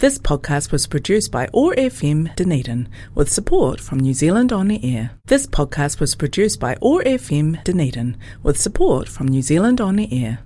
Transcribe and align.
This 0.00 0.18
podcast 0.18 0.72
was 0.72 0.86
produced 0.86 1.30
by 1.30 1.46
OAR 1.52 1.74
FM 1.74 2.34
Dunedin 2.34 2.88
with 3.14 3.30
support 3.30 3.80
from 3.80 4.00
New 4.00 4.14
Zealand 4.14 4.50
On 4.50 4.68
the 4.68 4.80
Air. 4.82 5.10
This 5.26 5.46
podcast 5.46 6.00
was 6.00 6.14
produced 6.14 6.58
by 6.58 6.78
OAR 6.80 7.02
FM 7.02 7.62
Dunedin 7.64 8.16
with 8.42 8.58
support 8.58 9.10
from 9.10 9.28
New 9.28 9.42
Zealand 9.42 9.78
On 9.78 9.96
the 9.96 10.08
Air. 10.10 10.38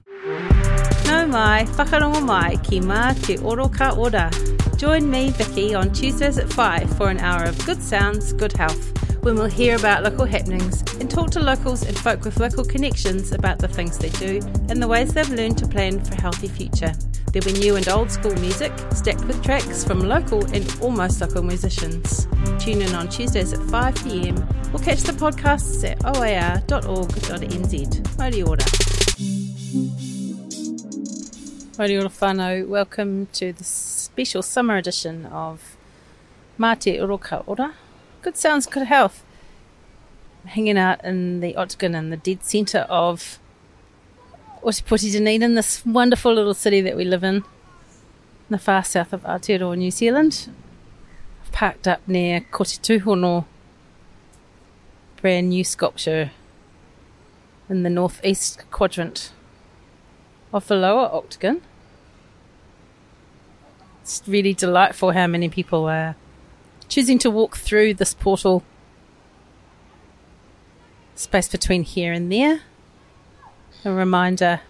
Nau 1.07 1.27
mai, 1.27 1.67
whakarongo 1.77 2.21
mai 2.27 2.57
ki 2.65 2.81
mā 2.81 3.15
te 3.25 3.37
oro 3.37 3.71
ora. 3.97 4.29
Join 4.77 5.09
me, 5.09 5.31
Vicky, 5.31 5.73
on 5.73 5.93
Tuesdays 5.93 6.37
at 6.37 6.53
5 6.53 6.97
for 6.97 7.09
an 7.09 7.21
hour 7.21 7.45
of 7.45 7.65
good 7.65 7.81
sounds, 7.81 8.33
good 8.33 8.55
health, 8.55 8.93
when 9.25 9.37
we'll 9.37 9.47
hear 9.47 9.75
about 9.75 10.03
local 10.03 10.27
happenings 10.27 10.83
and 11.01 11.11
talk 11.11 11.31
to 11.31 11.41
locals 11.41 11.83
and 11.83 11.99
folk 11.99 12.23
with 12.25 12.39
local 12.39 12.63
connections 12.63 13.33
about 13.33 13.59
the 13.59 13.67
things 13.67 13.97
they 13.97 14.11
do 14.11 14.39
and 14.69 14.83
the 14.83 14.87
ways 14.87 15.15
they've 15.15 15.31
learned 15.31 15.57
to 15.57 15.67
plan 15.67 15.99
for 16.05 16.13
a 16.13 16.21
healthy 16.21 16.47
future. 16.47 16.93
There'll 17.33 17.51
be 17.51 17.59
new 17.59 17.77
and 17.77 17.89
old 17.89 18.11
school 18.11 18.35
music, 18.37 18.71
stacked 18.93 19.25
with 19.25 19.43
tracks 19.43 19.83
from 19.83 20.01
local 20.01 20.45
and 20.55 20.71
almost 20.83 21.23
local 21.23 21.43
musicians. 21.43 22.27
Tune 22.59 22.83
in 22.83 22.95
on 22.95 23.09
Tuesdays 23.09 23.55
at 23.55 23.61
5pm 23.61 24.75
or 24.75 24.79
catch 24.81 25.01
the 25.01 25.13
podcasts 25.13 25.89
at 25.91 26.05
oar.org.nz. 26.05 26.99
Mauri 28.19 28.43
ora. 28.43 28.65
Mauri 31.79 31.97
ora 31.97 32.11
whānau, 32.11 32.69
welcome 32.69 33.27
to 33.33 33.55
the 33.55 33.65
special 33.65 34.43
summer 34.43 34.77
edition 34.77 35.25
of 35.25 35.79
Mā 36.59 36.79
Te 36.79 37.01
Oro 37.01 37.17
Ka 37.17 37.43
Ora. 37.47 37.73
Good 38.25 38.39
sounds, 38.39 38.65
good 38.65 38.87
health. 38.87 39.23
Hanging 40.47 40.79
out 40.79 41.05
in 41.05 41.41
the 41.41 41.55
Octagon 41.57 41.95
in 41.95 42.09
the 42.09 42.17
dead 42.17 42.43
centre 42.43 42.87
of 42.89 43.39
Ōtepoti 44.63 45.13
Dunedin, 45.13 45.57
this 45.57 45.85
wonderful 45.85 46.33
little 46.33 46.55
city 46.55 46.81
that 46.81 46.97
we 46.97 47.05
live 47.05 47.23
in, 47.23 47.35
in 47.37 47.45
the 48.49 48.57
far 48.57 48.83
south 48.83 49.13
of 49.13 49.25
Aotearoa, 49.25 49.77
New 49.77 49.91
Zealand. 49.91 50.49
I've 51.45 51.53
parked 51.53 51.87
up 51.87 52.01
near 52.09 52.41
Kote 52.41 52.79
Tuhono, 52.83 53.45
brand 55.21 55.51
new 55.51 55.63
sculpture 55.63 56.31
in 57.69 57.83
the 57.83 57.91
northeast 57.91 58.65
quadrant 58.71 59.33
of 60.51 60.67
the 60.67 60.77
lower 60.77 61.11
Octagon. 61.13 61.61
It's 64.01 64.23
really 64.27 64.55
delightful 64.55 65.11
how 65.11 65.27
many 65.27 65.51
people 65.51 65.85
are 65.85 66.17
choosing 66.89 67.19
to 67.21 67.31
walk 67.31 67.57
through 67.57 67.95
this 67.95 68.15
portal 68.15 68.63
space 71.15 71.49
between 71.49 71.83
here 71.83 72.13
and 72.13 72.31
there. 72.31 72.63
A 73.85 73.93
reminder 73.93 74.61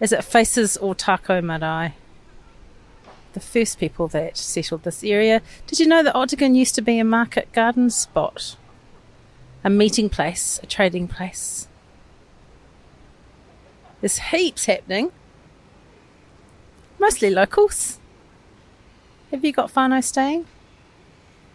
is 0.00 0.12
it 0.12 0.24
faces 0.24 0.76
Ōtākou 0.82 1.42
Marae, 1.42 1.94
the 3.32 3.40
first 3.40 3.78
people 3.78 4.08
that 4.08 4.36
settled 4.36 4.82
this 4.82 5.04
area. 5.04 5.40
Did 5.66 5.78
you 5.78 5.86
know 5.86 6.02
that 6.02 6.14
Octagon 6.14 6.54
used 6.54 6.74
to 6.74 6.82
be 6.82 6.98
a 6.98 7.04
market 7.04 7.52
garden 7.52 7.90
spot? 7.90 8.56
A 9.62 9.70
meeting 9.70 10.10
place, 10.10 10.60
a 10.62 10.66
trading 10.66 11.08
place. 11.08 11.68
There's 14.00 14.18
heaps 14.18 14.66
happening. 14.66 15.10
Mostly 16.98 17.30
locals. 17.30 17.98
Have 19.30 19.44
you 19.44 19.52
got 19.52 19.72
whānau 19.72 20.04
staying? 20.04 20.46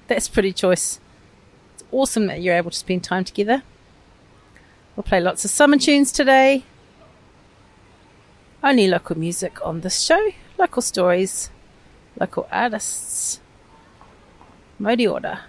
That's 0.09 0.27
pretty 0.27 0.53
choice. 0.53 0.99
It's 1.75 1.83
awesome 1.91 2.25
that 2.27 2.41
you're 2.41 2.55
able 2.55 2.71
to 2.71 2.77
spend 2.77 3.03
time 3.03 3.23
together. 3.23 3.61
We'll 4.95 5.03
play 5.03 5.21
lots 5.21 5.45
of 5.45 5.51
summer 5.51 5.77
tunes 5.77 6.11
today. 6.11 6.63
Only 8.63 8.87
local 8.87 9.17
music 9.17 9.63
on 9.63 9.81
this 9.81 10.01
show, 10.01 10.31
local 10.57 10.81
stories, 10.81 11.51
local 12.19 12.47
artists. 12.51 13.39
Mauri 14.79 15.05
ora. 15.05 15.41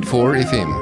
105.4 0.00 0.44
FM. 0.44 0.77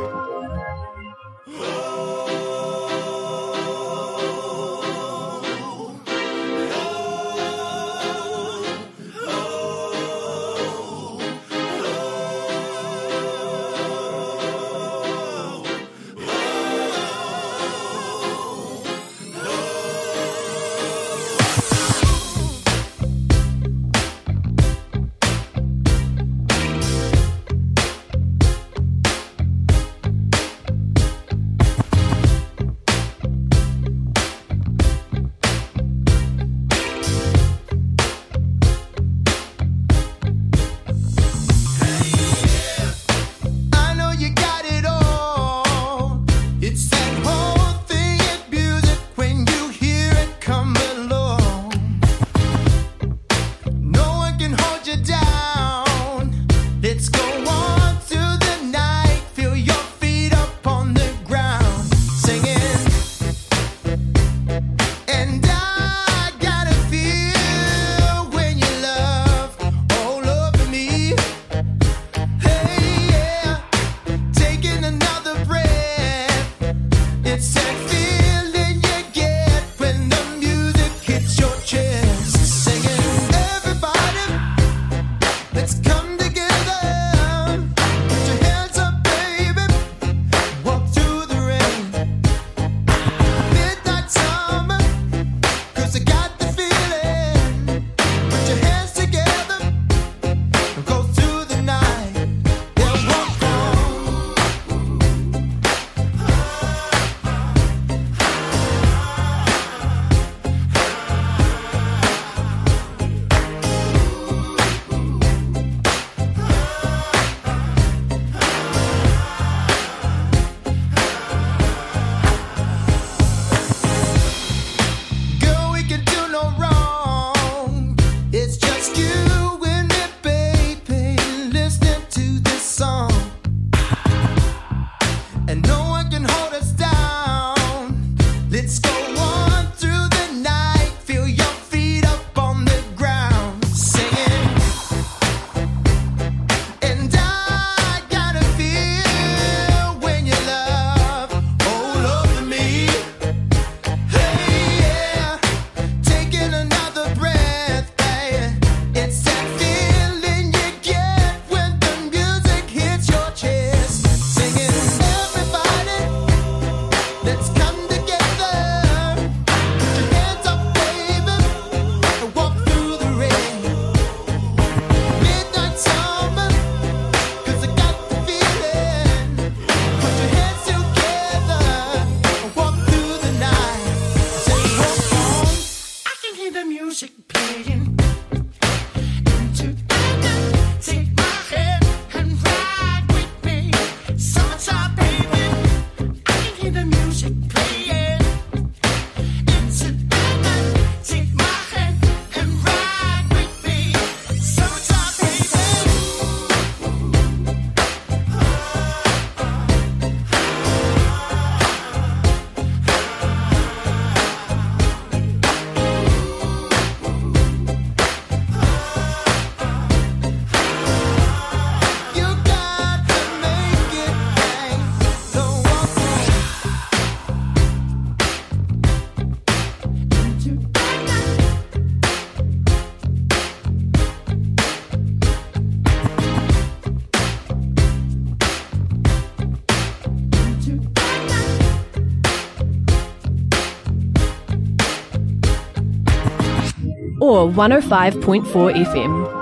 105.4 247.52 248.72
FM. 248.86 249.35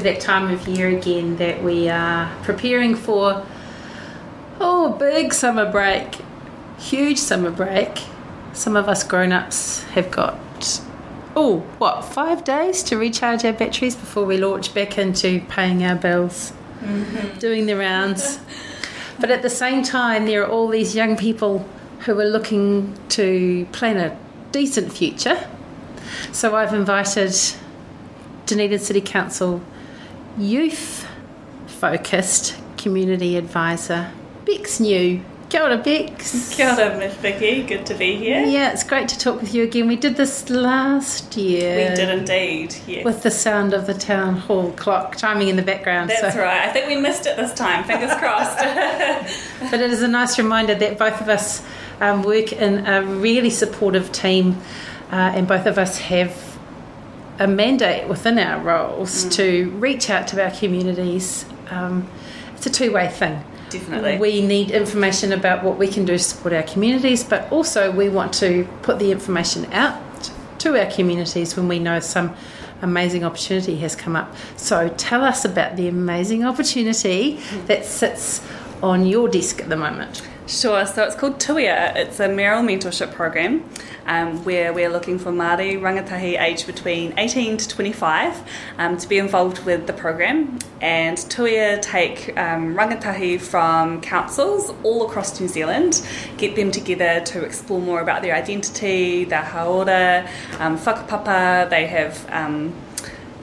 Be 0.00 0.04
that 0.04 0.20
time 0.20 0.50
of 0.50 0.66
year 0.66 0.88
again 0.88 1.36
that 1.36 1.62
we 1.62 1.90
are 1.90 2.34
preparing 2.42 2.94
for 2.94 3.44
oh 4.58 4.94
a 4.94 4.96
big 4.96 5.34
summer 5.34 5.70
break. 5.70 6.16
Huge 6.78 7.18
summer 7.18 7.50
break. 7.50 8.04
Some 8.54 8.76
of 8.76 8.88
us 8.88 9.04
grown 9.04 9.30
ups 9.30 9.82
have 9.90 10.10
got 10.10 10.80
oh, 11.36 11.58
what, 11.76 12.00
five 12.02 12.44
days 12.44 12.82
to 12.84 12.96
recharge 12.96 13.44
our 13.44 13.52
batteries 13.52 13.94
before 13.94 14.24
we 14.24 14.38
launch 14.38 14.72
back 14.72 14.96
into 14.96 15.40
paying 15.50 15.84
our 15.84 15.96
bills, 15.96 16.54
mm-hmm. 16.80 17.38
doing 17.38 17.66
the 17.66 17.76
rounds. 17.76 18.38
but 19.20 19.30
at 19.30 19.42
the 19.42 19.50
same 19.50 19.82
time, 19.82 20.24
there 20.24 20.42
are 20.42 20.50
all 20.50 20.68
these 20.68 20.94
young 20.94 21.14
people 21.14 21.68
who 22.06 22.18
are 22.18 22.24
looking 22.24 22.96
to 23.10 23.66
plan 23.72 23.98
a 23.98 24.16
decent 24.50 24.94
future. 24.94 25.46
So 26.32 26.56
I've 26.56 26.72
invited 26.72 27.34
Dunedin 28.46 28.78
City 28.78 29.02
Council 29.02 29.60
youth 30.38 31.06
focused 31.66 32.56
community 32.76 33.36
advisor, 33.36 34.10
Bex 34.44 34.80
New. 34.80 35.22
Kia 35.48 35.62
ora, 35.62 35.78
Bex. 35.78 36.54
Kia 36.54 36.70
ora, 36.70 36.96
Miss 36.96 37.12
Vicky. 37.14 37.64
Good 37.64 37.84
to 37.86 37.94
be 37.94 38.14
here. 38.16 38.44
Yeah, 38.44 38.70
it's 38.70 38.84
great 38.84 39.08
to 39.08 39.18
talk 39.18 39.40
with 39.40 39.52
you 39.52 39.64
again. 39.64 39.88
We 39.88 39.96
did 39.96 40.16
this 40.16 40.48
last 40.48 41.36
year. 41.36 41.90
We 41.90 41.96
did 41.96 42.08
indeed. 42.08 42.76
Yes. 42.86 43.04
With 43.04 43.24
the 43.24 43.32
sound 43.32 43.74
of 43.74 43.88
the 43.88 43.94
town 43.94 44.36
hall 44.36 44.70
clock 44.72 45.16
chiming 45.16 45.48
in 45.48 45.56
the 45.56 45.62
background. 45.62 46.10
That's 46.10 46.34
so- 46.34 46.40
right. 46.40 46.62
I 46.68 46.72
think 46.72 46.86
we 46.86 46.94
missed 46.94 47.26
it 47.26 47.36
this 47.36 47.52
time. 47.52 47.82
Fingers 47.82 48.14
crossed. 48.16 48.58
But 49.70 49.80
it 49.80 49.90
is 49.90 50.02
a 50.02 50.08
nice 50.08 50.38
reminder 50.38 50.74
that 50.74 50.98
both 50.98 51.20
of 51.20 51.28
us 51.28 51.62
um, 52.00 52.22
work 52.22 52.52
in 52.52 52.86
a 52.86 53.02
really 53.02 53.50
supportive 53.50 54.10
team, 54.12 54.60
uh, 55.10 55.16
and 55.34 55.46
both 55.48 55.66
of 55.66 55.78
us 55.78 55.98
have 55.98 56.49
a 57.40 57.46
mandate 57.46 58.06
within 58.06 58.38
our 58.38 58.60
roles 58.62 59.24
to 59.36 59.70
reach 59.70 60.10
out 60.10 60.28
to 60.28 60.44
our 60.44 60.50
communities. 60.50 61.46
Um, 61.70 62.08
it's 62.54 62.66
a 62.66 62.70
two 62.70 62.92
way 62.92 63.08
thing. 63.08 63.42
Definitely. 63.70 64.18
We 64.18 64.46
need 64.46 64.70
information 64.70 65.32
about 65.32 65.64
what 65.64 65.78
we 65.78 65.88
can 65.88 66.04
do 66.04 66.12
to 66.12 66.18
support 66.18 66.52
our 66.52 66.62
communities, 66.62 67.24
but 67.24 67.50
also 67.50 67.90
we 67.90 68.08
want 68.08 68.34
to 68.34 68.68
put 68.82 68.98
the 68.98 69.10
information 69.10 69.72
out 69.72 69.98
to 70.58 70.78
our 70.78 70.90
communities 70.90 71.56
when 71.56 71.66
we 71.66 71.78
know 71.78 71.98
some 72.00 72.34
amazing 72.82 73.24
opportunity 73.24 73.76
has 73.78 73.96
come 73.96 74.16
up. 74.16 74.34
So 74.56 74.88
tell 74.98 75.24
us 75.24 75.44
about 75.44 75.76
the 75.76 75.88
amazing 75.88 76.44
opportunity 76.44 77.40
that 77.66 77.86
sits 77.86 78.46
on 78.82 79.06
your 79.06 79.28
desk 79.28 79.62
at 79.62 79.68
the 79.68 79.76
moment. 79.76 80.22
Sure. 80.50 80.84
So 80.84 81.04
it's 81.04 81.14
called 81.14 81.38
Tuia. 81.38 81.94
It's 81.94 82.18
a 82.18 82.28
mayoral 82.28 82.64
mentorship 82.64 83.12
program 83.12 83.70
um, 84.06 84.44
where 84.44 84.72
we're 84.72 84.88
looking 84.88 85.16
for 85.16 85.30
Māori 85.30 85.78
rangatahi 85.80 86.40
aged 86.40 86.66
between 86.66 87.16
18 87.16 87.56
to 87.56 87.68
25 87.68 88.42
um, 88.76 88.96
to 88.98 89.08
be 89.08 89.18
involved 89.18 89.64
with 89.64 89.86
the 89.86 89.92
program. 89.92 90.58
And 90.80 91.16
Tuia 91.16 91.80
take 91.80 92.36
um, 92.36 92.74
rangatahi 92.74 93.40
from 93.40 94.00
councils 94.00 94.74
all 94.82 95.06
across 95.06 95.38
New 95.38 95.46
Zealand, 95.46 96.04
get 96.36 96.56
them 96.56 96.72
together 96.72 97.20
to 97.26 97.44
explore 97.44 97.80
more 97.80 98.00
about 98.00 98.22
their 98.22 98.34
identity, 98.34 99.22
their 99.22 99.44
hauora, 99.44 100.28
um, 100.58 100.76
whakapapa. 100.76 101.70
They 101.70 101.86
have 101.86 102.28
um, 102.28 102.74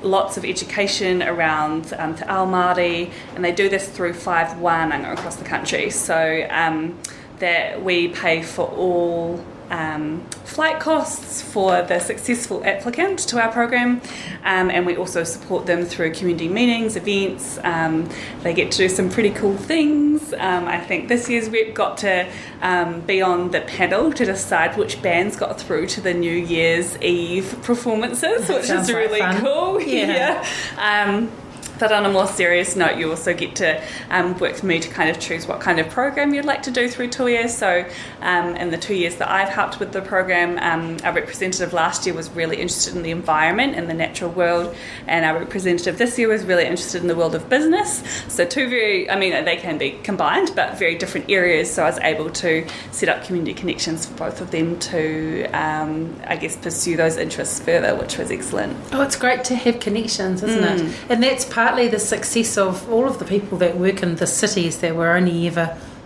lots 0.04 0.38
of 0.38 0.46
education 0.46 1.24
around 1.24 1.94
um, 1.98 2.16
Te 2.16 2.24
Ao 2.26 2.46
Māori, 2.46 3.12
and 3.36 3.44
they 3.44 3.52
do 3.52 3.70
this 3.70 3.88
through 3.90 4.14
five 4.14 4.58
wānanga 4.58 5.14
across 5.14 5.36
the 5.36 5.46
country. 5.46 5.90
So 5.90 6.48
um, 6.50 7.00
that 7.40 7.84
we 7.84 8.08
pay 8.08 8.42
for 8.42 8.68
all 8.68 9.44
um, 9.70 10.26
flight 10.46 10.80
costs 10.80 11.42
for 11.42 11.82
the 11.82 12.00
successful 12.00 12.64
applicant 12.66 13.20
to 13.20 13.42
our 13.42 13.52
program, 13.52 14.02
um, 14.44 14.70
and 14.70 14.86
we 14.86 14.96
also 14.96 15.24
support 15.24 15.66
them 15.66 15.86
through 15.86 16.14
community 16.14 16.48
meetings, 16.48 16.96
events. 16.96 17.60
Um, 17.64 18.10
they 18.44 18.54
get 18.54 18.72
to 18.72 18.78
do 18.78 18.90
some 18.90 19.10
pretty 19.10 19.32
cool 19.32 19.58
things. 19.58 20.34
Um, 20.34 20.68
I 20.68 20.80
think 20.80 21.08
this 21.08 21.30
year's 21.30 21.50
rep 21.50 21.74
got 21.74 21.98
to 22.00 22.28
um, 22.62 23.02
be 23.02 23.22
on 23.22 23.52
the 23.52 23.62
panel 23.62 24.12
to 24.14 24.26
decide 24.26 24.78
which 24.78 25.02
bands 25.02 25.36
got 25.36 25.60
through 25.60 25.88
to 25.88 26.02
the 26.02 26.14
New 26.14 26.36
Year's 26.36 26.98
Eve 27.02 27.58
performances, 27.64 28.48
which 28.50 28.70
is 28.70 28.92
really 28.92 29.22
cool. 29.40 29.82
Yeah. 29.88 30.46
Um, 30.78 31.32
but 31.80 31.92
on 31.92 32.06
a 32.06 32.10
more 32.10 32.28
serious 32.28 32.76
note, 32.76 32.98
you 32.98 33.10
also 33.10 33.34
get 33.34 33.56
to 33.58 33.82
um, 34.10 34.32
work 34.40 34.54
with 34.54 34.64
me 34.64 34.80
to 34.80 34.90
kind 34.90 35.10
of 35.10 35.20
choose 35.20 35.48
what 35.48 35.60
kind 35.60 35.80
of 35.80 35.90
program 35.90 36.34
you'd 36.34 36.46
like 36.46 36.64
to 36.64 36.72
do 36.72 36.90
through 36.90 37.10
two 37.10 37.28
years. 37.28 37.56
So, 37.56 37.86
um, 38.22 38.56
in 38.56 38.72
the 38.72 38.78
two 38.78 38.96
years 38.96 39.16
that 39.16 39.30
I've 39.30 39.50
helped 39.50 39.80
with 39.80 39.92
the 39.92 40.02
program, 40.02 40.58
um, 40.60 40.98
our 41.04 41.14
representative 41.14 41.74
last 41.74 42.06
year 42.06 42.16
was 42.16 42.30
really 42.32 42.58
interested 42.58 42.96
in 42.96 43.04
the 43.04 43.12
environment 43.12 43.76
and 43.76 43.90
the 43.90 43.94
natural 43.94 44.32
world, 44.32 44.76
and 45.08 45.26
our 45.26 45.40
representative 45.40 45.98
this 45.98 46.18
year 46.18 46.28
was 46.28 46.44
really 46.44 46.66
interested 46.66 47.02
in 47.02 47.08
the 47.08 47.16
world 47.16 47.36
of 47.36 47.50
business. 47.50 48.04
So, 48.28 48.46
two 48.46 48.70
very, 48.70 49.10
I 49.10 49.18
mean, 49.18 49.46
they 49.46 49.58
can 49.58 49.78
be 49.78 49.92
combined, 50.04 50.52
but 50.56 50.78
very 50.78 50.96
different 50.96 51.30
areas. 51.30 51.74
So, 51.74 51.84
I 51.84 51.90
was 51.90 52.00
able 52.00 52.30
to 52.30 52.68
set 52.92 53.10
up 53.10 53.24
community 53.24 53.54
connections 53.54 54.06
for 54.06 54.18
both 54.18 54.42
of 54.42 54.52
them 54.52 54.80
to, 54.80 55.46
um, 55.52 56.20
I 56.26 56.36
guess, 56.36 56.56
pursue 56.56 56.98
those 56.98 57.18
interests 57.18 57.60
further, 57.60 57.96
which 57.96 58.18
was 58.18 58.32
excellent. 58.32 58.78
Oh, 58.92 59.02
it's 59.02 59.16
great 59.16 59.44
to 59.46 59.56
have 59.56 59.80
connections, 59.80 60.44
isn't 60.44 60.64
it? 60.64 60.96
And 61.10 61.24
that's 61.24 61.46
partly 61.68 61.90
the 61.90 62.00
success 62.00 62.58
of 62.58 62.90
all 62.90 63.06
of 63.08 63.20
the 63.20 63.26
people 63.26 63.58
that 63.58 63.78
work 63.78 64.02
in 64.02 64.16
the 64.16 64.26
cities 64.28 64.78
that 64.80 64.96
were 64.96 65.12
only 65.14 65.48
ever 65.48 65.66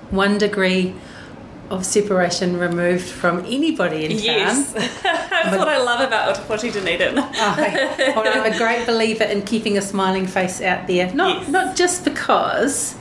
one 0.10 0.36
degree 0.40 0.92
of 1.70 1.86
separation 1.86 2.58
removed 2.58 3.06
from 3.06 3.46
anybody 3.46 4.06
in 4.06 4.12
town. 4.12 4.24
Yes, 4.24 4.74
that's 5.04 5.56
what 5.56 5.68
I 5.70 5.78
love 5.78 6.02
about 6.02 6.36
Ōtepoti 6.36 6.74
Dunedin. 6.74 7.18
Oh, 7.20 7.32
I, 7.36 8.14
well, 8.16 8.24
I'm 8.44 8.52
a 8.52 8.58
great 8.64 8.88
believer 8.88 9.24
in 9.24 9.44
keeping 9.44 9.78
a 9.78 9.82
smiling 9.84 10.26
face 10.26 10.62
out 10.62 10.88
there. 10.88 11.14
Not 11.14 11.42
Yes. 11.44 11.50
not 11.50 11.76
just 11.78 12.04
because 12.06 12.96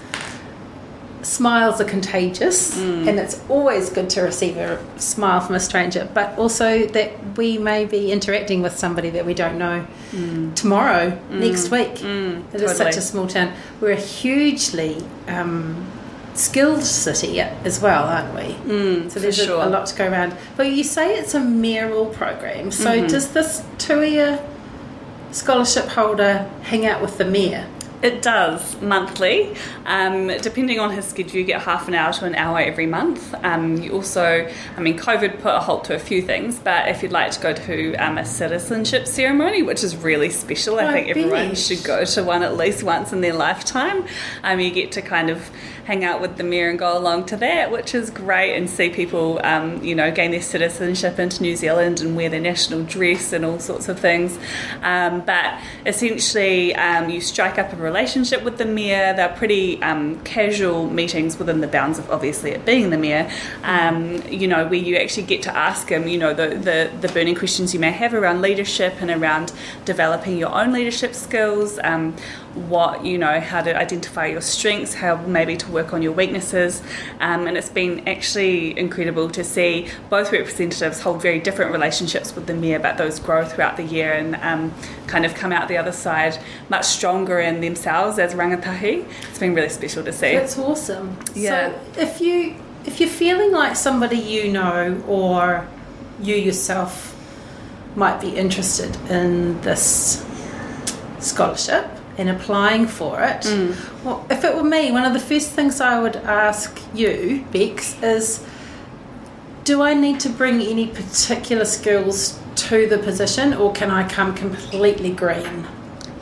smiles 1.22 1.80
are 1.80 1.84
contagious, 1.84 2.76
mm. 2.76 3.08
and 3.08 3.18
it's 3.18 3.40
always 3.48 3.90
good 3.90 4.10
to 4.10 4.22
receive 4.22 4.56
a 4.56 4.82
smile 4.98 5.40
from 5.40 5.54
a 5.54 5.60
stranger, 5.60 6.08
but 6.14 6.36
also 6.38 6.86
that 6.88 7.36
we 7.36 7.58
may 7.58 7.84
be 7.84 8.12
interacting 8.12 8.62
with 8.62 8.76
somebody 8.76 9.10
that 9.10 9.26
we 9.26 9.34
don't 9.34 9.58
know 9.58 9.86
mm. 10.10 10.54
tomorrow, 10.54 11.10
mm. 11.10 11.30
next 11.30 11.70
week. 11.70 12.02
It 12.54 12.62
is 12.62 12.70
such 12.70 12.78
totally. 12.78 12.90
a 12.90 13.02
small 13.02 13.26
town. 13.26 13.52
We're 13.80 13.92
a 13.92 13.96
hugely 13.96 15.02
um, 15.28 15.86
skilled 16.34 16.82
city 16.82 17.40
as 17.40 17.80
well, 17.80 18.04
aren't 18.04 18.34
we? 18.34 19.08
so 19.10 19.20
there's 19.20 19.38
a- 19.38 19.46
sure. 19.46 19.62
a, 19.62 19.68
lot 19.68 19.86
to 19.86 19.96
go 19.96 20.08
around. 20.08 20.36
But 20.56 20.68
you 20.68 20.84
say 20.84 21.18
it's 21.18 21.34
a 21.34 21.40
mayoral 21.40 22.06
program, 22.06 22.70
so 22.70 22.90
mm-hmm. 22.90 23.06
does 23.06 23.32
this 23.32 23.64
two-year 23.78 24.44
scholarship 25.32 25.86
holder 25.86 26.50
hang 26.62 26.86
out 26.86 27.00
with 27.00 27.18
the 27.18 27.24
mayor? 27.24 27.66
It 28.02 28.22
does 28.22 28.80
monthly. 28.80 29.54
Um, 29.84 30.28
depending 30.28 30.80
on 30.80 30.90
his 30.90 31.04
schedule, 31.04 31.38
you 31.38 31.44
get 31.44 31.62
half 31.62 31.88
an 31.88 31.94
hour 31.94 32.12
to 32.14 32.24
an 32.24 32.34
hour 32.34 32.58
every 32.58 32.86
month. 32.86 33.34
Um, 33.42 33.76
you 33.76 33.92
also, 33.92 34.50
I 34.76 34.80
mean, 34.80 34.98
COVID 34.98 35.40
put 35.40 35.54
a 35.54 35.60
halt 35.60 35.84
to 35.84 35.94
a 35.94 35.98
few 35.98 36.22
things, 36.22 36.58
but 36.58 36.88
if 36.88 37.02
you'd 37.02 37.12
like 37.12 37.30
to 37.32 37.40
go 37.40 37.52
to 37.52 37.94
um, 37.96 38.18
a 38.18 38.24
citizenship 38.24 39.06
ceremony, 39.06 39.62
which 39.62 39.84
is 39.84 39.96
really 39.96 40.30
special, 40.30 40.78
I 40.78 40.90
I 40.90 40.92
think 40.92 41.08
everyone 41.08 41.54
should 41.54 41.84
go 41.84 42.04
to 42.04 42.24
one 42.24 42.42
at 42.42 42.56
least 42.56 42.82
once 42.82 43.12
in 43.12 43.20
their 43.20 43.34
lifetime. 43.34 44.04
Um, 44.42 44.60
you 44.60 44.70
get 44.70 44.92
to 44.92 45.02
kind 45.02 45.30
of 45.30 45.50
hang 45.90 46.04
out 46.04 46.20
with 46.20 46.36
the 46.36 46.44
mayor 46.44 46.70
and 46.70 46.78
go 46.78 46.96
along 46.96 47.24
to 47.26 47.36
that, 47.36 47.72
which 47.72 47.96
is 47.96 48.10
great, 48.10 48.54
and 48.54 48.70
see 48.70 48.88
people, 48.88 49.40
um, 49.42 49.82
you 49.82 49.92
know, 49.92 50.08
gain 50.12 50.30
their 50.30 50.40
citizenship 50.40 51.18
into 51.18 51.42
New 51.42 51.56
Zealand 51.56 52.00
and 52.00 52.14
wear 52.14 52.28
their 52.28 52.40
national 52.40 52.84
dress 52.84 53.32
and 53.32 53.44
all 53.44 53.58
sorts 53.58 53.88
of 53.88 53.98
things. 53.98 54.38
Um, 54.82 55.22
but 55.22 55.60
essentially, 55.84 56.76
um, 56.76 57.10
you 57.10 57.20
strike 57.20 57.58
up 57.58 57.72
a 57.72 57.76
relationship 57.76 58.44
with 58.44 58.56
the 58.56 58.66
mayor. 58.66 59.14
They're 59.14 59.34
pretty 59.36 59.82
um, 59.82 60.20
casual 60.20 60.88
meetings 60.88 61.40
within 61.40 61.60
the 61.60 61.66
bounds 61.66 61.98
of 61.98 62.08
obviously 62.08 62.52
it 62.52 62.64
being 62.64 62.90
the 62.90 62.98
mayor. 62.98 63.28
Um, 63.64 64.22
you 64.28 64.46
know, 64.46 64.66
where 64.66 64.74
you 64.74 64.94
actually 64.94 65.24
get 65.24 65.42
to 65.42 65.56
ask 65.56 65.88
him, 65.88 66.06
you 66.06 66.18
know, 66.18 66.32
the, 66.32 66.50
the, 66.50 66.92
the 67.00 67.12
burning 67.12 67.34
questions 67.34 67.74
you 67.74 67.80
may 67.80 67.90
have 67.90 68.14
around 68.14 68.42
leadership 68.42 68.94
and 69.00 69.10
around 69.10 69.52
developing 69.86 70.38
your 70.38 70.54
own 70.54 70.72
leadership 70.72 71.16
skills. 71.16 71.80
Um, 71.82 72.14
what 72.54 73.04
you 73.04 73.16
know, 73.16 73.40
how 73.40 73.62
to 73.62 73.76
identify 73.76 74.26
your 74.26 74.40
strengths, 74.40 74.94
how 74.94 75.16
maybe 75.26 75.56
to 75.56 75.70
work 75.70 75.92
on 75.92 76.02
your 76.02 76.12
weaknesses, 76.12 76.82
um, 77.20 77.46
and 77.46 77.56
it's 77.56 77.68
been 77.68 78.06
actually 78.08 78.76
incredible 78.78 79.30
to 79.30 79.44
see 79.44 79.88
both 80.08 80.32
representatives 80.32 81.00
hold 81.00 81.22
very 81.22 81.38
different 81.38 81.70
relationships 81.70 82.34
with 82.34 82.46
the 82.46 82.54
mayor, 82.54 82.78
but 82.78 82.98
those 82.98 83.20
grow 83.20 83.44
throughout 83.44 83.76
the 83.76 83.84
year 83.84 84.12
and 84.12 84.34
um, 84.36 84.74
kind 85.06 85.24
of 85.24 85.34
come 85.34 85.52
out 85.52 85.68
the 85.68 85.76
other 85.76 85.92
side 85.92 86.38
much 86.68 86.84
stronger 86.84 87.38
in 87.38 87.60
themselves 87.60 88.18
as 88.18 88.34
rangatahi. 88.34 89.04
It's 89.28 89.38
been 89.38 89.54
really 89.54 89.68
special 89.68 90.04
to 90.04 90.12
see. 90.12 90.34
That's 90.34 90.58
awesome. 90.58 91.16
Yeah. 91.34 91.70
So 91.94 92.00
if 92.00 92.20
you 92.20 92.56
if 92.84 92.98
you're 92.98 93.08
feeling 93.08 93.52
like 93.52 93.76
somebody 93.76 94.16
you 94.16 94.50
know 94.50 95.02
or 95.06 95.68
you 96.20 96.34
yourself 96.34 97.16
might 97.94 98.20
be 98.20 98.30
interested 98.30 98.96
in 99.10 99.60
this 99.60 100.24
scholarship 101.18 101.86
and 102.18 102.28
applying 102.28 102.86
for 102.86 103.22
it, 103.22 103.44
well, 104.04 104.26
if 104.30 104.44
it 104.44 104.54
were 104.54 104.64
me, 104.64 104.92
one 104.92 105.04
of 105.04 105.12
the 105.12 105.20
first 105.20 105.50
things 105.50 105.80
I 105.80 106.00
would 106.00 106.16
ask 106.16 106.80
you, 106.94 107.46
Bex, 107.52 108.00
is 108.02 108.44
do 109.64 109.82
I 109.82 109.94
need 109.94 110.20
to 110.20 110.28
bring 110.28 110.60
any 110.60 110.86
particular 110.86 111.64
skills 111.64 112.38
to 112.56 112.86
the 112.86 112.98
position 112.98 113.54
or 113.54 113.72
can 113.72 113.90
I 113.90 114.08
come 114.08 114.34
completely 114.34 115.12
green? 115.12 115.66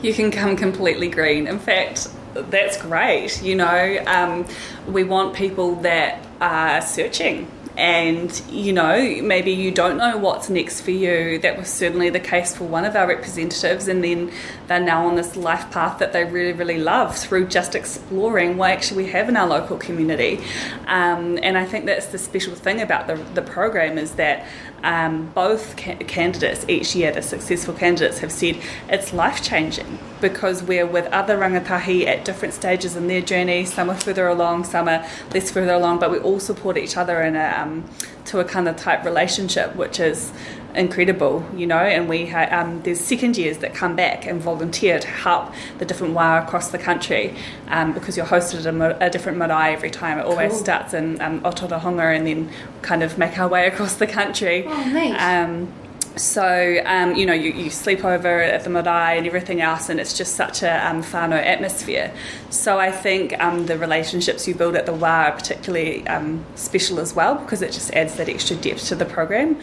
You 0.01 0.13
can 0.13 0.31
come 0.31 0.55
completely 0.55 1.09
green. 1.09 1.47
In 1.47 1.59
fact, 1.59 2.09
that's 2.33 2.81
great. 2.81 3.41
You 3.41 3.55
know, 3.55 4.03
um, 4.07 4.45
we 4.87 5.03
want 5.03 5.35
people 5.35 5.75
that 5.77 6.25
are 6.39 6.81
searching. 6.81 7.49
And 7.79 8.29
you 8.49 8.73
know, 8.73 9.21
maybe 9.21 9.51
you 9.51 9.71
don't 9.71 9.95
know 9.97 10.17
what's 10.17 10.49
next 10.49 10.81
for 10.81 10.91
you. 10.91 11.39
That 11.39 11.57
was 11.57 11.69
certainly 11.69 12.09
the 12.09 12.19
case 12.19 12.53
for 12.53 12.65
one 12.65 12.83
of 12.83 12.93
our 12.97 13.07
representatives, 13.07 13.87
and 13.87 14.03
then 14.03 14.31
they're 14.67 14.81
now 14.81 15.07
on 15.07 15.15
this 15.15 15.37
life 15.37 15.71
path 15.71 15.99
that 15.99 16.11
they 16.11 16.25
really, 16.25 16.51
really 16.51 16.77
love 16.77 17.17
through 17.17 17.47
just 17.47 17.75
exploring 17.75 18.57
what 18.57 18.71
actually 18.71 19.05
we 19.05 19.11
have 19.11 19.29
in 19.29 19.37
our 19.37 19.47
local 19.47 19.77
community. 19.77 20.41
Um, 20.87 21.39
and 21.41 21.57
I 21.57 21.63
think 21.63 21.85
that's 21.85 22.07
the 22.07 22.17
special 22.17 22.53
thing 22.53 22.81
about 22.81 23.07
the, 23.07 23.15
the 23.33 23.41
program 23.41 23.97
is 23.97 24.11
that 24.15 24.45
um, 24.83 25.31
both 25.35 25.75
ca- 25.77 25.95
candidates 25.95 26.65
each 26.67 26.95
year, 26.95 27.11
the 27.11 27.21
successful 27.21 27.73
candidates, 27.73 28.19
have 28.19 28.31
said 28.31 28.57
it's 28.89 29.13
life 29.13 29.43
changing 29.43 29.99
because 30.21 30.61
we're 30.63 30.85
with 30.85 31.05
other 31.07 31.37
rangatahi 31.37 32.05
at 32.05 32.25
different 32.25 32.53
stages 32.53 32.95
in 32.95 33.07
their 33.07 33.21
journey. 33.21 33.65
Some 33.65 33.89
are 33.89 33.95
further 33.95 34.27
along, 34.27 34.65
some 34.65 34.87
are 34.87 35.05
less 35.33 35.51
further 35.51 35.73
along, 35.73 35.99
but 35.99 36.11
we 36.11 36.19
all 36.19 36.39
support 36.39 36.77
each 36.77 36.97
other 36.97 37.21
in 37.21 37.35
a 37.35 37.55
um, 37.57 37.89
to 38.25 38.39
a 38.39 38.45
kind 38.45 38.67
of 38.67 38.77
type 38.77 39.03
relationship, 39.03 39.75
which 39.75 39.99
is 39.99 40.31
incredible, 40.75 41.43
you 41.55 41.65
know. 41.67 41.77
And 41.77 42.07
we 42.09 42.25
ha- 42.27 42.47
um, 42.51 42.81
there's 42.83 42.99
second 42.99 43.37
years 43.37 43.57
that 43.59 43.73
come 43.73 43.95
back 43.95 44.25
and 44.25 44.41
volunteer 44.41 44.99
to 44.99 45.07
help 45.07 45.53
the 45.77 45.85
different 45.85 46.13
wā 46.15 46.43
across 46.43 46.69
the 46.69 46.77
country 46.77 47.35
um, 47.67 47.93
because 47.93 48.15
you're 48.17 48.25
hosted 48.25 48.65
at 48.65 48.73
a, 49.01 49.05
a 49.05 49.09
different 49.09 49.37
marae 49.37 49.73
every 49.73 49.89
time. 49.89 50.19
It 50.19 50.25
always 50.25 50.51
Cool. 50.51 50.59
starts 50.59 50.93
in 50.93 51.19
um, 51.21 51.41
Ōtorohanga 51.41 52.15
and 52.15 52.25
then 52.27 52.49
kind 52.81 53.03
of 53.03 53.17
make 53.17 53.37
our 53.39 53.47
way 53.47 53.67
across 53.67 53.95
the 53.95 54.07
country. 54.07 54.65
Oh, 54.67 54.83
neat. 54.93 55.13
Um, 55.15 55.71
so 56.15 56.81
um, 56.85 57.15
you 57.15 57.25
know 57.25 57.33
you, 57.33 57.51
you 57.51 57.69
sleep 57.69 58.03
over 58.03 58.41
at 58.41 58.63
the 58.63 58.69
marae 58.69 59.17
and 59.17 59.27
everything 59.27 59.61
else 59.61 59.89
and 59.89 59.99
it's 59.99 60.17
just 60.17 60.35
such 60.35 60.63
a 60.63 60.87
um, 60.87 61.01
whānau 61.03 61.37
atmosphere. 61.37 62.13
So 62.49 62.79
I 62.79 62.91
think 62.91 63.39
um, 63.39 63.65
the 63.65 63.77
relationships 63.77 64.47
you 64.47 64.55
build 64.55 64.75
at 64.75 64.85
the 64.85 64.93
wā 64.93 65.29
are 65.29 65.31
particularly 65.31 66.07
um, 66.07 66.45
special 66.55 66.99
as 66.99 67.13
well 67.13 67.35
because 67.35 67.61
it 67.61 67.71
just 67.71 67.91
adds 67.93 68.15
that 68.15 68.29
extra 68.29 68.55
depth 68.55 68.87
to 68.87 68.95
the 68.95 69.05
program. 69.05 69.59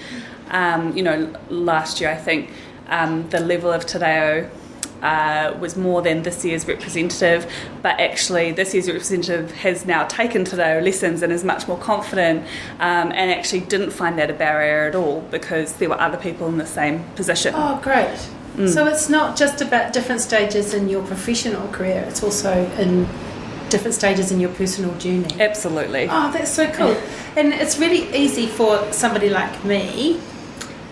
Um, 0.51 0.97
you 0.97 1.03
know 1.03 1.33
last 1.51 2.01
year 2.01 2.11
I 2.11 2.17
think 2.17 2.51
um, 2.89 3.29
the 3.31 3.41
level 3.41 3.73
of 3.73 3.87
te 3.87 3.99
reo 3.99 4.51
uh, 5.03 5.57
was 5.61 5.77
more 5.77 6.03
than 6.03 6.23
this 6.23 6.45
year's 6.45 6.67
representative, 6.67 7.51
but 7.83 7.99
actually 8.01 8.53
this 8.53 8.75
year's 8.75 8.87
representative 8.89 9.53
has 9.53 9.85
now 9.85 10.05
taken 10.07 10.45
Reo 10.45 10.81
lessons 10.81 11.23
and 11.23 11.33
is 11.33 11.45
much 11.45 11.69
more 11.69 11.79
confident 11.79 12.43
um, 12.81 13.13
and 13.13 13.31
actually 13.31 13.61
didn't 13.61 13.91
find 13.91 14.19
that 14.19 14.31
a 14.31 14.35
barrier 14.35 14.89
at 14.89 14.95
all 14.95 15.21
because 15.31 15.75
there 15.75 15.89
were 15.89 16.01
other 16.01 16.19
people 16.19 16.49
in 16.49 16.59
the 16.59 16.67
same 16.67 17.05
position. 17.15 17.55
Oh, 17.57 17.79
great. 17.83 18.19
So 18.65 18.87
it's 18.87 19.11
not 19.11 19.37
just 19.37 19.61
about 19.61 19.93
different 19.93 20.23
stages 20.23 20.73
in 20.73 20.89
your 20.89 21.03
professional 21.03 21.69
career, 21.69 22.07
it's 22.09 22.23
also 22.23 22.65
in 22.79 23.07
different 23.69 23.95
stages 23.95 24.33
in 24.33 24.41
your 24.41 24.51
personal 24.51 24.97
journey. 24.99 25.29
Absolutely. 25.39 26.09
Oh, 26.11 26.31
that's 26.33 26.53
so 26.53 26.71
cool. 26.71 26.97
And 27.37 27.53
it's 27.53 27.79
really 27.79 28.09
easy 28.17 28.47
for 28.47 28.91
somebody 28.93 29.29
like 29.29 29.63
me, 29.63 30.21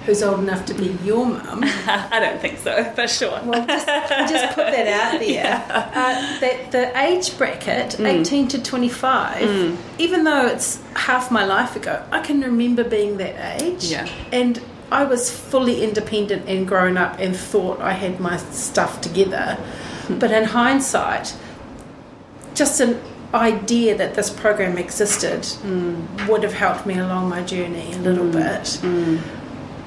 who's 0.05 0.23
old 0.23 0.41
enough 0.41 0.67
to 0.67 0.75
be 0.75 0.97
your 1.03 1.25
mum, 1.27 1.61
I 1.87 2.19
don't 2.21 2.41
think 2.41 2.59
so, 2.59 2.93
but 2.95 3.09
sure. 3.09 3.41
well, 3.45 3.67
just, 3.67 3.87
just 3.87 4.55
put 4.55 4.67
that 4.67 4.87
out 4.87 5.19
there. 5.27 5.65
Uh, 5.95 6.41
that 6.41 6.71
the 6.73 6.99
age 7.01 7.37
bracket, 7.39 7.93
Mm. 7.99 8.21
18 8.21 8.49
to 8.49 8.63
25, 8.63 9.79
even 9.99 10.25
though 10.25 10.47
it's 10.47 10.83
half 10.95 11.31
my 11.31 11.45
life 11.45 11.77
ago, 11.77 12.05
I 12.11 12.21
can 12.21 12.41
remember 12.41 12.85
being 12.85 13.17
that 13.19 13.63
age. 13.63 13.85
Yeah. 13.85 14.09
And 14.33 14.61
I 14.91 15.05
was 15.05 15.31
fully 15.31 15.83
independent 15.83 16.49
and 16.49 16.69
grown 16.69 16.97
up 16.97 17.19
and 17.19 17.35
thought 17.35 17.81
I 17.81 17.93
had 17.93 18.21
my 18.21 18.37
stuff 18.37 19.01
together. 19.01 19.55
Hmm. 20.07 20.19
But 20.19 20.31
in 20.33 20.45
hindsight, 20.45 21.35
just 22.55 22.81
an 22.81 23.01
idea 23.33 23.97
that 23.97 24.15
this 24.15 24.31
program 24.31 24.77
existed 24.79 25.45
Hmm. 25.63 26.05
would 26.29 26.43
have 26.43 26.53
helped 26.53 26.85
me 26.87 26.99
along 26.99 27.29
my 27.29 27.43
journey 27.43 27.93
a 27.95 27.99
little 27.99 28.29
bit. 28.29 28.79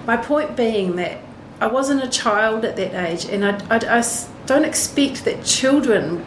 My 0.07 0.15
point 0.15 0.55
being 0.55 0.95
that 0.95 1.19
I 1.59 1.67
wasn't 1.67 2.01
a 2.01 2.07
child 2.07 2.63
at 2.63 2.77
that 2.77 2.95
age, 2.95 3.25
and 3.25 3.45
I 3.45 4.01
don't 4.45 4.63
expect 4.63 5.25
that 5.25 5.43
children, 5.43 6.25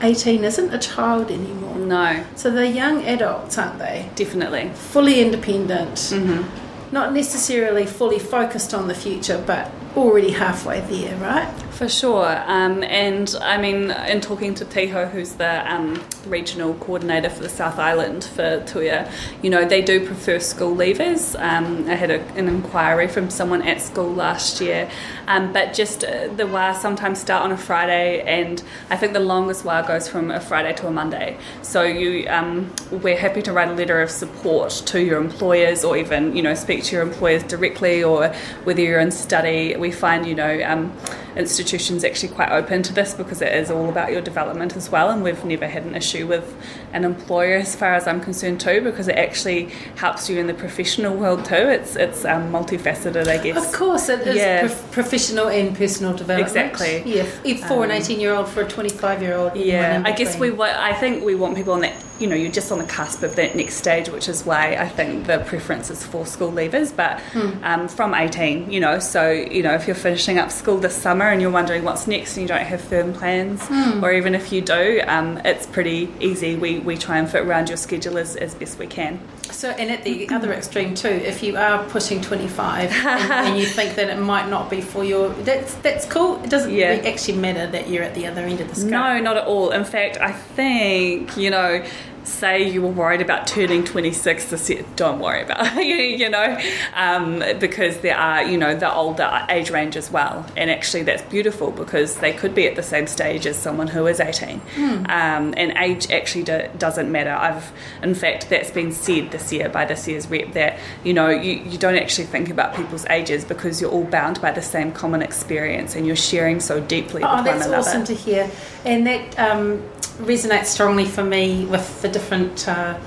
18 0.00 0.42
isn't 0.42 0.72
a 0.72 0.78
child 0.78 1.30
anymore. 1.30 1.76
no, 1.76 2.24
So 2.34 2.50
they're 2.50 2.64
young 2.64 3.04
adults, 3.04 3.58
aren't 3.58 3.78
they? 3.78 4.08
definitely. 4.14 4.70
Fully 4.74 5.20
independent, 5.20 5.96
mm-hmm. 5.96 6.94
not 6.94 7.12
necessarily 7.12 7.84
fully 7.84 8.18
focused 8.18 8.72
on 8.72 8.88
the 8.88 8.94
future, 8.94 9.42
but 9.46 9.70
already 9.94 10.30
halfway 10.30 10.80
there, 10.80 11.16
right? 11.18 11.52
For 11.82 11.88
sure. 11.88 12.44
Um, 12.46 12.84
and 12.84 13.34
I 13.42 13.58
mean, 13.58 13.90
in 13.90 14.20
talking 14.20 14.54
to 14.54 14.64
Teho, 14.64 15.10
who's 15.10 15.32
the 15.32 15.68
um, 15.68 16.00
regional 16.28 16.74
coordinator 16.74 17.28
for 17.28 17.42
the 17.42 17.48
South 17.48 17.76
Island 17.76 18.22
for 18.22 18.60
Tuia, 18.60 19.10
you 19.42 19.50
know, 19.50 19.64
they 19.64 19.82
do 19.82 20.06
prefer 20.06 20.38
school 20.38 20.76
leavers. 20.76 21.34
Um, 21.42 21.90
I 21.90 21.96
had 21.96 22.12
a, 22.12 22.20
an 22.36 22.46
inquiry 22.46 23.08
from 23.08 23.30
someone 23.30 23.62
at 23.62 23.80
school 23.80 24.14
last 24.14 24.60
year. 24.60 24.88
Um, 25.26 25.52
but 25.52 25.74
just 25.74 26.04
uh, 26.04 26.28
the 26.28 26.46
WA 26.46 26.72
sometimes 26.72 27.20
start 27.20 27.42
on 27.42 27.50
a 27.50 27.56
Friday, 27.56 28.22
and 28.22 28.62
I 28.88 28.96
think 28.96 29.12
the 29.12 29.18
longest 29.18 29.64
WA 29.64 29.82
goes 29.82 30.06
from 30.06 30.30
a 30.30 30.38
Friday 30.38 30.74
to 30.74 30.86
a 30.86 30.90
Monday. 30.92 31.36
So 31.62 31.82
you, 31.82 32.28
um, 32.28 32.72
we're 32.92 33.18
happy 33.18 33.42
to 33.42 33.52
write 33.52 33.70
a 33.70 33.74
letter 33.74 34.00
of 34.00 34.10
support 34.12 34.70
to 34.86 35.02
your 35.02 35.20
employers, 35.20 35.82
or 35.82 35.96
even 35.96 36.36
you 36.36 36.44
know 36.44 36.54
speak 36.54 36.84
to 36.84 36.94
your 36.94 37.02
employers 37.02 37.42
directly, 37.42 38.04
or 38.04 38.28
whether 38.62 38.80
you're 38.80 39.00
in 39.00 39.10
study. 39.10 39.74
We 39.74 39.90
find 39.90 40.26
you 40.26 40.36
know 40.36 40.62
um, 40.64 40.96
institution's 41.36 42.04
actually 42.04 42.28
quite 42.32 42.50
open 42.50 42.82
to 42.82 42.92
this 42.92 43.14
because 43.14 43.40
it 43.42 43.52
is 43.52 43.70
all 43.70 43.88
about 43.88 44.12
your 44.12 44.20
development 44.20 44.76
as 44.76 44.90
well. 44.90 45.10
And 45.10 45.22
we've 45.22 45.44
never 45.44 45.66
had 45.66 45.84
an 45.84 45.94
issue 45.94 46.26
with 46.26 46.56
an 46.92 47.04
employer, 47.04 47.56
as 47.56 47.74
far 47.74 47.94
as 47.94 48.06
I'm 48.06 48.20
concerned, 48.20 48.60
too, 48.60 48.80
because 48.80 49.08
it 49.08 49.16
actually 49.16 49.70
helps 49.96 50.28
you 50.28 50.38
in 50.38 50.46
the 50.46 50.54
professional 50.54 51.16
world 51.16 51.44
too. 51.44 51.54
It's 51.54 51.96
it's 51.96 52.24
um, 52.24 52.52
multifaceted, 52.52 53.26
I 53.28 53.42
guess. 53.42 53.66
Of 53.66 53.72
course, 53.72 54.08
it 54.08 54.26
is 54.26 54.36
Yeah. 54.36 54.60
prof- 54.60 54.90
professional 54.92 55.48
and 55.48 55.76
personal 55.76 56.12
development. 56.12 56.48
Exactly. 56.48 57.02
Yeah, 57.16 57.26
if 57.44 57.64
for 57.66 57.84
an 57.84 57.90
18 57.90 58.20
year 58.20 58.34
old, 58.34 58.48
for 58.48 58.62
a 58.62 58.68
25 58.68 59.22
year 59.22 59.34
old. 59.36 59.56
Yeah, 59.56 60.02
I 60.04 60.12
guess 60.12 60.38
we. 60.38 60.52
I 60.60 60.92
think 60.94 61.24
we 61.24 61.34
want 61.34 61.56
people 61.56 61.72
on 61.72 61.80
that. 61.80 61.94
You 62.22 62.28
know, 62.28 62.36
you're 62.36 62.52
just 62.52 62.70
on 62.70 62.78
the 62.78 62.84
cusp 62.84 63.24
of 63.24 63.34
that 63.34 63.56
next 63.56 63.74
stage, 63.74 64.08
which 64.08 64.28
is 64.28 64.44
why 64.46 64.76
I 64.76 64.88
think 64.88 65.26
the 65.26 65.38
preference 65.40 65.90
is 65.90 66.06
for 66.06 66.24
school 66.24 66.52
leavers. 66.52 66.94
But 66.94 67.20
um, 67.64 67.88
from 67.88 68.14
18, 68.14 68.70
you 68.70 68.78
know, 68.78 69.00
so 69.00 69.30
you 69.30 69.62
know, 69.64 69.74
if 69.74 69.88
you're 69.88 69.96
finishing 69.96 70.38
up 70.38 70.52
school 70.52 70.78
this 70.78 70.94
summer 70.94 71.26
and 71.28 71.42
you're 71.42 71.50
wondering 71.50 71.82
what's 71.82 72.06
next 72.06 72.36
and 72.36 72.42
you 72.42 72.48
don't 72.48 72.64
have 72.64 72.80
firm 72.80 73.12
plans, 73.12 73.60
or 74.02 74.12
even 74.12 74.36
if 74.36 74.52
you 74.52 74.60
do, 74.62 75.00
um, 75.08 75.38
it's 75.44 75.66
pretty 75.66 76.08
easy. 76.20 76.54
We 76.54 76.78
we 76.78 76.96
try 76.96 77.18
and 77.18 77.28
fit 77.28 77.44
around 77.44 77.68
your 77.68 77.76
schedule 77.76 78.16
as, 78.18 78.36
as 78.36 78.54
best 78.54 78.78
we 78.78 78.86
can. 78.86 79.18
So, 79.50 79.70
and 79.70 79.90
at 79.90 80.04
the 80.04 80.28
other 80.30 80.52
extreme 80.52 80.94
too, 80.94 81.08
if 81.08 81.42
you 81.42 81.56
are 81.56 81.84
pushing 81.90 82.20
25 82.22 82.90
and, 82.92 83.32
and 83.32 83.58
you 83.58 83.66
think 83.66 83.96
that 83.96 84.08
it 84.08 84.18
might 84.18 84.48
not 84.48 84.70
be 84.70 84.80
for 84.80 85.02
your, 85.04 85.28
that's 85.44 85.74
that's 85.86 86.06
cool. 86.06 86.42
It 86.44 86.50
doesn't 86.50 86.72
Yeah. 86.72 86.90
really 86.90 87.06
actually 87.08 87.38
matter 87.38 87.66
that 87.72 87.88
you're 87.88 88.04
at 88.04 88.14
the 88.14 88.26
other 88.28 88.42
end 88.42 88.60
of 88.60 88.68
the 88.68 88.76
scale. 88.76 88.90
No, 88.90 89.18
not 89.20 89.36
at 89.36 89.46
all. 89.46 89.70
In 89.72 89.84
fact, 89.84 90.18
I 90.18 90.32
think, 90.32 91.36
you 91.36 91.50
know, 91.50 91.84
say 92.32 92.68
you 92.68 92.82
were 92.82 92.88
worried 92.88 93.20
about 93.20 93.46
turning 93.46 93.84
26 93.84 94.46
this 94.46 94.68
year, 94.70 94.84
don't 94.96 95.20
worry 95.20 95.42
about 95.42 95.58
it, 95.76 96.18
you 96.20 96.28
know, 96.28 96.58
um, 96.94 97.42
because 97.58 97.98
there 97.98 98.16
are, 98.16 98.42
you 98.44 98.56
know, 98.58 98.74
the 98.74 98.92
older 98.92 99.46
age 99.48 99.70
range 99.70 99.96
as 99.96 100.10
well. 100.10 100.44
And 100.56 100.70
actually, 100.70 101.02
that's 101.02 101.22
beautiful 101.22 101.70
because 101.70 102.16
they 102.16 102.32
could 102.32 102.54
be 102.54 102.66
at 102.66 102.76
the 102.76 102.82
same 102.82 103.06
stage 103.06 103.46
as 103.46 103.56
someone 103.56 103.88
who 103.88 104.06
is 104.06 104.20
18. 104.20 104.60
Um, 104.76 105.54
and 105.56 105.72
age 105.78 106.10
actually 106.10 106.44
do, 106.44 106.68
doesn't 106.78 107.10
matter. 107.10 107.30
I've, 107.30 107.72
in 108.02 108.14
fact, 108.14 108.48
that's 108.50 108.70
been 108.70 108.92
said 108.92 109.30
this 109.30 109.52
year 109.52 109.68
by 109.68 109.84
this 109.84 110.06
year's 110.08 110.26
rep 110.28 110.52
that, 110.54 110.78
you 111.04 111.14
know, 111.14 111.28
you, 111.28 111.52
you 111.54 111.78
don't 111.78 111.96
actually 111.96 112.26
think 112.26 112.50
about 112.50 112.74
people's 112.74 113.06
ages 113.06 113.44
because 113.44 113.80
you're 113.80 113.90
all 113.90 114.04
bound 114.04 114.40
by 114.40 114.52
the 114.52 114.62
same 114.62 114.92
common 114.92 115.22
experience 115.22 115.94
and 115.94 116.06
you're 116.06 116.16
sharing 116.16 116.60
so 116.60 116.80
deeply 116.80 117.22
Oh, 117.22 117.36
with 117.36 117.44
that's 117.44 117.58
one 117.66 117.68
another. 117.74 117.76
awesome 117.88 118.04
to 118.04 118.14
hear, 118.14 118.50
and 118.84 119.06
that 119.06 119.38
um, 119.38 119.78
resonates 120.18 120.66
strongly 120.66 121.04
for 121.04 121.22
me 121.24 121.64
with 121.66 122.02
the 122.02 122.08
different 122.22 122.68
uh, 122.68 122.98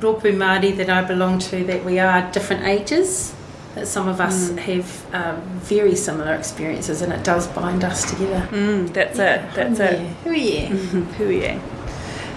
Ropu 0.00 0.32
Māori 0.32 0.76
that 0.76 0.88
I 0.88 1.02
belong 1.02 1.38
to. 1.50 1.64
That 1.64 1.84
we 1.84 1.98
are 1.98 2.30
different 2.30 2.64
ages. 2.64 3.34
That 3.74 3.86
some 3.86 4.08
of 4.08 4.20
us 4.20 4.50
have 4.50 5.14
uh, 5.14 5.36
very 5.74 5.94
similar 5.94 6.34
experiences, 6.34 7.02
and 7.02 7.12
it 7.12 7.24
does 7.24 7.46
bind 7.48 7.84
us 7.84 8.10
together. 8.10 8.48
Mm, 8.50 8.92
that's 8.92 9.18
it. 9.18 9.42
That's 9.54 9.78
yeah. 9.78 9.90
it. 9.90 10.16
Who 10.24 10.30
are 10.30 10.34
you? 10.34 10.66
Who 11.18 11.28
are 11.28 11.32
you? 11.32 11.60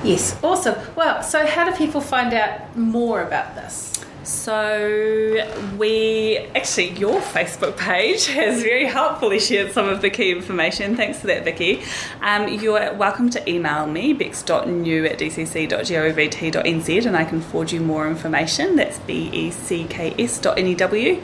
Yes, 0.03 0.37
awesome. 0.43 0.75
Well, 0.95 1.23
so 1.23 1.45
how 1.45 1.69
do 1.69 1.75
people 1.75 2.01
find 2.01 2.33
out 2.33 2.75
more 2.75 3.21
about 3.21 3.55
this? 3.55 3.93
So 4.23 5.45
we 5.77 6.37
actually 6.55 6.91
your 6.91 7.19
Facebook 7.19 7.77
page 7.77 8.27
has 8.27 8.63
very 8.63 8.85
helpfully 8.85 9.39
shared 9.39 9.73
some 9.73 9.89
of 9.89 10.01
the 10.01 10.09
key 10.09 10.31
information. 10.31 10.95
Thanks 10.95 11.19
for 11.19 11.27
that, 11.27 11.43
Vicky. 11.43 11.83
Um, 12.21 12.47
you're 12.47 12.93
welcome 12.93 13.29
to 13.31 13.49
email 13.49 13.85
me 13.85 14.13
bex.new 14.13 15.05
at 15.05 15.19
dcc.govt.nz 15.19 17.05
and 17.05 17.17
I 17.17 17.25
can 17.25 17.41
forward 17.41 17.73
you 17.73 17.81
more 17.81 18.07
information. 18.07 18.77
That's 18.77 18.97
b 18.99 19.29
e 19.33 19.51
c 19.51 19.83
k 19.89 20.15
s 20.17 20.39
dot 20.39 20.57
n 20.57 20.67
e 20.67 20.75
w. 20.75 21.21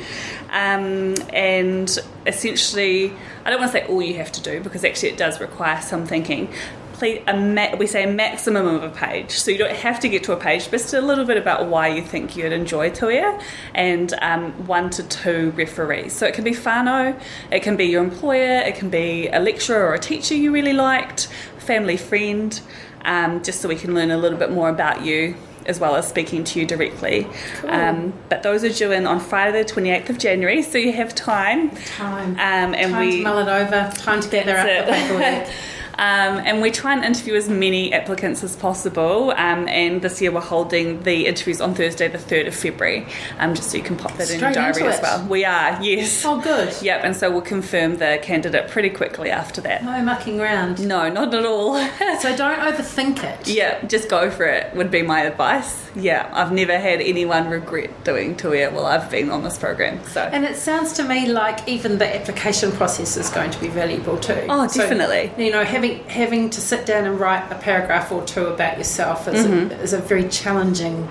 Um, 0.52 1.16
and 1.32 1.98
essentially, 2.28 3.14
I 3.46 3.50
don't 3.50 3.60
want 3.60 3.72
to 3.72 3.80
say 3.80 3.88
all 3.88 4.02
you 4.02 4.16
have 4.16 4.32
to 4.34 4.42
do 4.42 4.60
because 4.60 4.84
actually 4.84 5.10
it 5.10 5.18
does 5.18 5.40
require 5.40 5.82
some 5.82 6.06
thinking. 6.06 6.52
Please, 7.00 7.22
a 7.28 7.38
ma- 7.38 7.74
we 7.78 7.88
say 7.88 8.04
a 8.04 8.12
maximum 8.12 8.68
of 8.68 8.84
a 8.84 8.90
page, 8.90 9.32
so 9.32 9.52
you 9.52 9.58
don't 9.58 9.72
have 9.72 10.02
to 10.02 10.10
get 10.10 10.22
to 10.26 10.34
a 10.34 10.36
page, 10.36 10.66
but 10.66 10.82
just 10.82 10.94
a 10.94 11.00
little 11.00 11.24
bit 11.24 11.38
about 11.38 11.68
why 11.68 11.88
you 11.88 12.02
think 12.02 12.36
you'd 12.36 12.52
enjoy 12.52 12.90
Tuia, 12.90 13.42
and 13.74 14.14
um, 14.22 14.52
one 14.68 14.90
to 14.90 15.04
two 15.04 15.52
referees. 15.52 16.12
So 16.12 16.26
it 16.26 16.34
can 16.34 16.44
be 16.44 16.52
whānau, 16.52 17.18
it 17.52 17.62
can 17.62 17.78
be 17.78 17.86
your 17.86 18.04
employer, 18.04 18.60
it 18.60 18.76
can 18.76 18.90
be 18.90 19.30
a 19.30 19.40
lecturer 19.40 19.88
or 19.88 19.94
a 19.94 20.00
teacher 20.00 20.36
you 20.36 20.52
really 20.52 20.74
liked, 20.74 21.28
family 21.60 21.96
friend, 21.96 22.60
um, 23.06 23.42
just 23.44 23.62
so 23.62 23.70
we 23.70 23.78
can 23.78 23.96
learn 23.96 24.12
a 24.12 24.18
little 24.18 24.38
bit 24.38 24.52
more 24.52 24.68
about 24.68 25.06
you 25.06 25.38
as 25.66 25.80
well 25.80 25.96
as 25.96 26.06
speaking 26.06 26.44
to 26.44 26.60
you 26.60 26.66
directly. 26.66 27.28
Um, 27.64 28.12
but 28.28 28.44
those 28.44 28.66
are 28.66 28.70
due 28.70 28.92
in 28.92 29.08
on 29.08 29.22
Friday, 29.22 29.64
the 29.64 29.72
28th 29.72 30.10
of 30.10 30.18
January, 30.18 30.64
so 30.64 30.78
you 30.78 30.92
have 30.92 31.16
time. 31.16 31.70
Time. 31.70 32.32
Um, 32.32 32.74
and 32.76 32.92
time 32.92 33.08
we 33.08 33.18
to 33.18 33.24
mull 33.24 33.38
it 33.38 33.48
over. 33.48 33.90
Time 33.96 34.20
to 34.20 34.30
gather 34.30 34.58
up 34.58 34.86
the 34.86 34.92
paperwork. 34.92 35.48
Um, 36.00 36.38
and 36.46 36.62
we 36.62 36.72
try 36.72 36.94
and 36.94 37.04
interview 37.04 37.36
as 37.36 37.50
many 37.50 37.92
applicants 37.94 38.42
as 38.42 38.56
possible. 38.56 39.32
Um, 39.32 39.68
and 39.68 40.02
this 40.02 40.22
year 40.22 40.32
we're 40.32 40.40
holding 40.40 41.04
the 41.04 41.26
interviews 41.28 41.60
on 41.60 41.76
Thursday, 41.76 42.08
the 42.08 42.18
3rd 42.18 42.48
of 42.48 42.56
February, 42.56 43.06
um, 43.38 43.54
just 43.54 43.70
so 43.72 43.78
you 43.78 43.84
can 43.84 43.98
pop 43.98 44.14
that 44.14 44.32
in 44.32 44.40
your 44.40 44.52
diary 44.54 44.84
as 44.84 45.02
well. 45.02 45.26
We 45.28 45.44
are, 45.44 45.78
yes. 45.84 46.24
Oh, 46.26 46.40
good. 46.40 46.74
Yep, 46.82 47.02
and 47.04 47.16
so 47.16 47.30
we'll 47.30 47.42
confirm 47.42 47.98
the 47.98 48.18
candidate 48.22 48.70
pretty 48.70 48.90
quickly 48.90 49.30
after 49.30 49.60
that. 49.62 49.84
No 49.84 50.02
mucking 50.02 50.40
around. 50.40 50.80
No, 50.88 51.10
not 51.10 51.34
at 51.34 51.46
all. 51.46 51.76
So 52.20 52.34
don't 52.44 52.60
overthink 52.60 53.22
it. 53.24 53.48
yeah, 53.50 53.86
just 53.86 54.08
go 54.10 54.32
for 54.32 54.46
it, 54.46 54.74
would 54.76 54.90
be 54.90 55.02
my 55.02 55.22
advice. 55.24 55.90
Yeah, 55.96 56.30
I've 56.34 56.54
never 56.54 56.78
had 56.80 57.02
anyone 57.02 57.50
regret 57.50 58.06
doing 58.06 58.36
Tuia 58.38 58.72
while 58.72 58.86
I've 58.86 59.12
been 59.12 59.30
on 59.30 59.44
this 59.44 59.58
program. 59.58 60.02
So. 60.06 60.22
And 60.22 60.46
it 60.46 60.56
sounds 60.56 60.94
to 60.94 61.04
me 61.04 61.28
like 61.28 61.68
even 61.68 61.98
the 61.98 62.16
application 62.16 62.72
process 62.72 63.18
is 63.18 63.30
going 63.30 63.52
to 63.52 63.60
be 63.60 63.68
valuable 63.68 64.18
too. 64.18 64.46
Oh, 64.48 64.66
So, 64.68 64.82
definitely. 64.82 65.32
you 65.44 65.52
know, 65.52 65.66
having 65.66 65.89
having 66.08 66.50
to 66.52 66.62
sit 66.62 66.86
down 66.86 67.06
and 67.06 67.20
write 67.20 67.52
a 67.52 67.56
paragraph 67.56 68.12
or 68.12 68.24
two 68.26 68.46
about 68.48 68.78
yourself 68.78 69.28
is, 69.28 69.46
Mm-hmm. 69.46 69.72
a, 69.72 69.76
is 69.84 69.94
a 69.94 70.00
very 70.00 70.28
challenging 70.30 71.08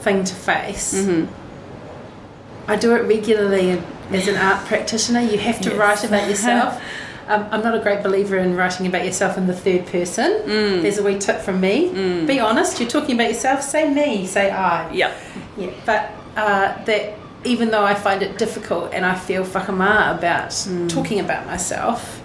thing 0.00 0.24
to 0.24 0.34
face. 0.34 0.94
Mm-hmm. 0.94 2.70
I 2.70 2.76
do 2.76 2.94
it 2.94 3.00
regularly 3.02 3.80
as 4.10 4.28
an 4.28 4.36
art 4.36 4.66
practitioner. 4.66 5.20
You 5.20 5.38
have 5.38 5.60
to 5.62 5.70
Yes. 5.70 5.78
write 5.78 6.04
about 6.04 6.28
yourself. 6.28 6.80
Um, 7.30 7.46
I'm 7.50 7.62
not 7.62 7.74
a 7.74 7.78
great 7.80 8.02
believer 8.02 8.38
in 8.38 8.56
writing 8.56 8.86
about 8.86 9.04
yourself 9.04 9.36
in 9.36 9.46
the 9.46 9.52
third 9.54 9.84
person. 9.84 10.32
Mm. 10.46 10.80
There's 10.80 10.96
a 10.96 11.02
wee 11.02 11.18
tip 11.18 11.42
from 11.42 11.60
me. 11.60 12.24
Be 12.24 12.40
honest. 12.40 12.80
You're 12.80 12.88
talking 12.88 13.16
about 13.16 13.28
yourself. 13.28 13.60
Say 13.60 13.92
me. 13.92 14.24
Say 14.26 14.50
I. 14.50 14.90
Yep. 14.90 15.16
Yeah, 15.58 15.70
but 15.84 16.10
uh, 16.38 16.82
that 16.86 17.18
even 17.44 17.70
though 17.70 17.84
I 17.84 17.94
find 17.94 18.22
it 18.22 18.38
difficult 18.38 18.94
and 18.94 19.04
I 19.04 19.14
feel 19.14 19.44
whakama 19.44 20.14
about 20.16 20.52
talking 20.88 21.20
about 21.20 21.44
myself, 21.44 22.17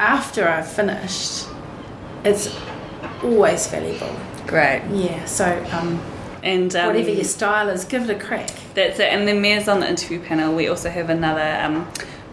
after 0.00 0.48
I've 0.48 0.70
finished, 0.70 1.46
it's 2.24 2.54
always 3.22 3.66
valuable. 3.68 4.14
Great. 4.46 4.82
Yeah, 4.90 5.24
so 5.26 5.44
um, 5.72 6.00
And 6.42 6.74
um, 6.74 6.86
whatever 6.88 7.10
your 7.10 7.24
style 7.24 7.68
is, 7.68 7.84
give 7.84 8.08
it 8.08 8.16
a 8.16 8.18
crack. 8.18 8.50
That's 8.74 8.98
it. 8.98 9.12
And 9.12 9.28
then 9.28 9.40
Mayor's 9.42 9.68
on 9.68 9.80
the 9.80 9.88
interview 9.88 10.20
panel. 10.20 10.54
We 10.54 10.68
also 10.68 10.88
have 10.90 11.10
another 11.10 11.60
um, 11.62 11.86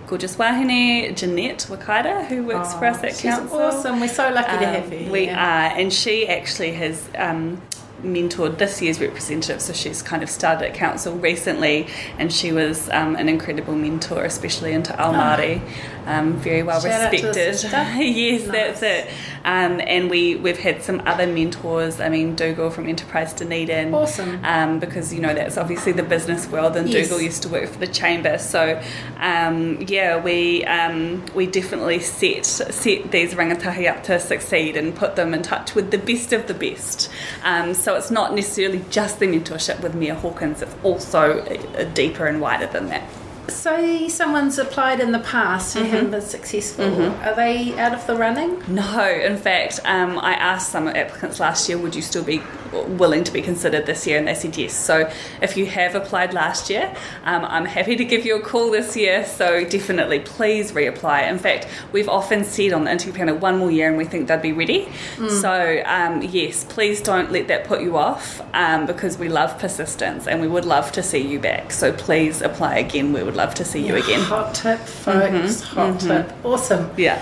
gorgeous 0.08 0.38
wahine, 0.38 1.14
Jeanette 1.16 1.68
Wakaida, 1.70 2.26
who 2.28 2.44
works 2.46 2.74
for 2.74 2.86
us 2.86 2.98
at 3.00 3.06
Oh, 3.06 3.10
She's 3.10 3.22
council. 3.22 3.60
awesome. 3.60 4.00
We're 4.00 4.08
so 4.08 4.30
lucky 4.32 4.58
to 4.58 4.68
Um, 4.68 4.74
have 4.76 4.90
her. 4.90 5.12
We 5.12 5.26
here. 5.26 5.36
are, 5.36 5.78
and 5.78 5.92
she 5.92 6.28
actually 6.28 6.72
has 6.74 7.10
um, 7.18 7.62
mentored 8.02 8.58
this 8.58 8.82
year's 8.82 9.02
representative. 9.02 9.62
So 9.62 9.74
she's 9.74 10.02
kind 10.02 10.24
of 10.24 10.30
started 10.30 10.70
at 10.70 10.74
council 10.74 11.16
recently, 11.18 11.88
and 12.18 12.32
she 12.32 12.52
was 12.54 12.90
um, 12.90 13.16
an 13.18 13.28
incredible 13.28 13.76
mentor, 13.76 14.24
especially 14.24 14.72
into 14.72 14.98
Ao 14.98 15.12
Māori. 15.12 15.60
Um, 16.08 16.34
very 16.38 16.64
well 16.64 16.80
Shout 16.80 17.02
out 17.02 17.12
to 17.14 17.22
the 17.22 17.28
respected. 17.28 17.72
yes, 18.16 18.42
Nice. 18.48 18.52
that's 18.52 18.82
it. 18.82 19.10
Um, 19.44 19.82
and 19.86 20.10
we 20.10 20.36
we've 20.36 20.58
had 20.58 20.82
some 20.82 21.02
other 21.06 21.28
mentors. 21.28 22.00
I 22.00 22.08
mean, 22.10 22.36
Dougal 22.36 22.70
from 22.70 22.88
Enterprise 22.88 23.34
Dunedin. 23.34 23.94
Awesome. 23.94 24.40
Um, 24.44 24.80
because 24.80 25.14
you 25.14 25.20
know 25.20 25.34
that's 25.34 25.58
obviously 25.58 25.92
the 25.92 26.04
business 26.04 26.48
world, 26.48 26.76
and 26.78 26.88
Yes. 26.90 27.10
Dougal 27.10 27.22
used 27.22 27.44
to 27.44 27.50
work 27.50 27.70
for 27.70 27.80
the 27.80 27.88
chamber. 27.88 28.38
So 28.38 28.82
um, 29.20 29.82
yeah, 29.88 30.22
we 30.22 30.64
um, 30.66 31.26
we 31.36 31.46
definitely 31.46 32.00
set 32.00 32.46
set 32.46 33.12
these 33.12 33.34
rangatahi 33.34 33.90
up 33.90 34.04
to 34.06 34.20
succeed 34.20 34.78
and 34.78 34.96
put 34.96 35.16
them 35.18 35.34
in 35.34 35.42
touch 35.42 35.76
with 35.76 35.92
the 35.92 35.98
best 35.98 36.32
of 36.32 36.48
the 36.48 36.54
best. 36.54 37.10
Um, 37.44 37.74
so 37.74 37.96
it's 37.96 38.12
not 38.12 38.34
necessarily 38.34 38.84
just 38.90 39.20
the 39.20 39.28
mentorship 39.28 39.82
with 39.82 39.94
Mayor 39.94 40.16
Hawkins; 40.16 40.62
it's 40.62 40.76
also 40.84 41.40
uh, 41.42 41.84
deeper 41.94 42.28
and 42.28 42.40
wider 42.40 42.68
than 42.68 42.88
that. 42.90 43.04
Say 43.50 44.08
someone's 44.10 44.58
applied 44.60 45.00
in 45.00 45.12
the 45.12 45.20
past 45.20 45.76
Mm-hmm. 45.76 45.84
and 45.86 45.94
haven't 45.94 46.12
been 46.12 46.22
successful. 46.22 46.86
Are 47.24 47.36
they 47.36 47.78
out 47.80 47.94
of 47.94 48.06
the 48.08 48.16
running? 48.16 48.62
No, 48.68 49.06
in 49.10 49.38
fact, 49.38 49.80
um, 49.86 50.20
I 50.20 50.34
asked 50.34 50.72
some 50.72 50.88
applicants 50.88 51.40
last 51.40 51.68
year, 51.70 51.78
would 51.78 51.96
you 51.96 52.02
still 52.02 52.24
be 52.24 52.42
willing 52.86 53.24
to 53.24 53.32
be 53.32 53.42
considered 53.42 53.86
this 53.86 54.06
year, 54.06 54.18
and 54.18 54.28
they 54.28 54.34
said 54.34 54.58
yes. 54.58 54.74
So 54.74 55.10
if 55.42 55.58
you 55.58 55.66
have 55.68 55.96
applied 55.96 56.34
last 56.34 56.70
year, 56.70 56.96
um, 57.24 57.46
I'm 57.46 57.66
happy 57.66 57.96
to 57.96 58.06
give 58.06 58.26
you 58.26 58.36
a 58.38 58.42
call 58.42 58.72
this 58.72 58.96
year. 58.96 59.26
So 59.26 59.64
definitely, 59.64 60.20
please 60.20 60.72
reapply. 60.72 61.30
In 61.30 61.40
fact, 61.40 61.68
we've 61.92 62.10
often 62.10 62.44
said 62.44 62.74
on 62.74 62.86
the 62.86 62.92
interview 62.92 63.14
panel 63.14 63.38
one 63.38 63.58
more 63.58 63.72
year, 63.72 63.88
and 63.88 63.98
we 63.98 64.06
think 64.06 64.28
they'd 64.28 64.42
be 64.42 64.54
ready. 64.54 64.90
So 65.30 65.82
um, 65.86 66.22
yes, 66.22 66.64
please 66.64 67.02
don't 67.02 67.32
let 67.32 67.48
that 67.48 67.64
put 67.66 67.82
you 67.82 67.98
off 67.98 68.42
um, 68.54 68.86
because 68.86 69.18
we 69.18 69.30
love 69.30 69.58
persistence, 69.60 70.28
and 70.28 70.42
we 70.42 70.48
would 70.48 70.66
love 70.66 70.92
to 70.94 71.04
see 71.04 71.20
you 71.20 71.40
back. 71.40 71.72
So 71.72 71.92
please 71.92 72.42
apply 72.42 72.78
again. 72.78 73.14
We 73.14 73.24
would 73.24 73.36
love 73.36 73.54
to 73.56 73.66
see 73.66 73.86
you 73.86 73.96
again. 73.96 74.22
Hot 74.22 74.54
tip, 74.54 74.80
folks. 74.80 75.62
Hot 75.62 76.00
tip. 76.00 76.34
Awesome. 76.46 76.90
Yeah. 76.98 77.22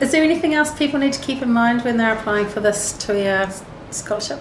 Is 0.00 0.12
there 0.12 0.22
anything 0.22 0.54
else 0.54 0.72
people 0.74 0.98
need 0.98 1.12
to 1.12 1.20
keep 1.20 1.42
in 1.42 1.52
mind 1.52 1.82
when 1.82 1.98
they're 1.98 2.16
applying 2.16 2.46
for 2.46 2.60
this 2.60 2.92
two-year 2.96 3.50
scholarship? 3.90 4.40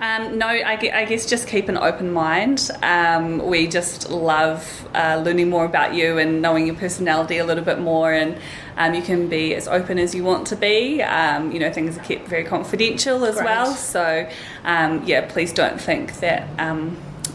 Um, 0.00 0.38
no, 0.38 0.46
I, 0.46 0.78
I 0.94 1.04
guess 1.04 1.26
just 1.26 1.46
keep 1.46 1.68
an 1.68 1.76
open 1.76 2.10
mind. 2.10 2.70
Um, 2.82 3.46
we 3.46 3.66
just 3.66 4.08
love 4.08 4.88
uh, 4.94 5.20
learning 5.22 5.50
more 5.50 5.66
about 5.66 5.94
you 5.94 6.16
and 6.16 6.40
knowing 6.40 6.66
your 6.66 6.76
personality 6.76 7.36
a 7.36 7.44
little 7.44 7.64
bit 7.64 7.80
more, 7.80 8.10
and 8.12 8.38
um, 8.78 8.94
you 8.94 9.02
can 9.02 9.28
be 9.28 9.54
as 9.54 9.68
open 9.68 9.98
as 9.98 10.14
you 10.14 10.24
want 10.24 10.46
to 10.46 10.56
be. 10.56 11.02
Um, 11.02 11.52
you 11.52 11.58
know, 11.58 11.70
things 11.70 11.98
are 11.98 12.02
kept 12.02 12.28
very 12.28 12.44
confidential 12.44 13.24
as 13.26 13.34
Great. 13.34 13.44
well. 13.44 13.74
So, 13.74 14.28
um, 14.64 15.04
yeah, 15.04 15.26
please 15.30 15.52
don't 15.52 15.80
think 15.80 16.18
that. 16.20 16.48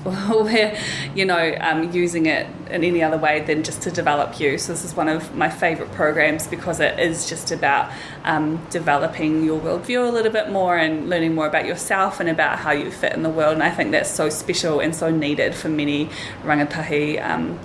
We're, 0.30 0.78
you 1.15 1.26
know, 1.26 1.56
um, 1.60 1.91
using 1.91 2.28
it 2.28 2.46
in 2.70 2.84
any 2.84 3.02
other 3.02 3.18
way 3.18 3.41
than 3.41 3.63
just 3.63 3.82
to 3.84 3.91
develop 3.91 4.39
you. 4.39 4.58
So 4.60 4.74
this 4.74 4.86
is 4.86 4.94
one 4.96 5.08
of 5.10 5.34
my 5.36 5.50
favourite 5.50 5.91
programs 5.94 6.46
because 6.48 6.80
it 6.80 7.00
is 7.00 7.28
just 7.28 7.52
about 7.52 7.91
um, 8.24 8.63
developing 8.70 9.44
your 9.44 9.60
worldview 9.60 10.08
a 10.08 10.12
little 10.12 10.32
bit 10.32 10.52
more 10.52 10.78
and 10.78 11.10
learning 11.10 11.34
more 11.34 11.48
about 11.48 11.65
yourself 11.65 12.20
and 12.20 12.30
about 12.30 12.60
how 12.60 12.72
you 12.72 12.91
fit 12.91 13.13
in 13.13 13.24
the 13.24 13.30
world. 13.30 13.54
And 13.54 13.63
I 13.63 13.72
think 13.72 13.91
that's 13.91 14.12
so 14.12 14.30
special 14.30 14.80
and 14.80 14.96
so 14.96 15.10
needed 15.10 15.56
for 15.56 15.70
many 15.70 16.10
rangatahi, 16.44 17.24
um, 17.28 17.60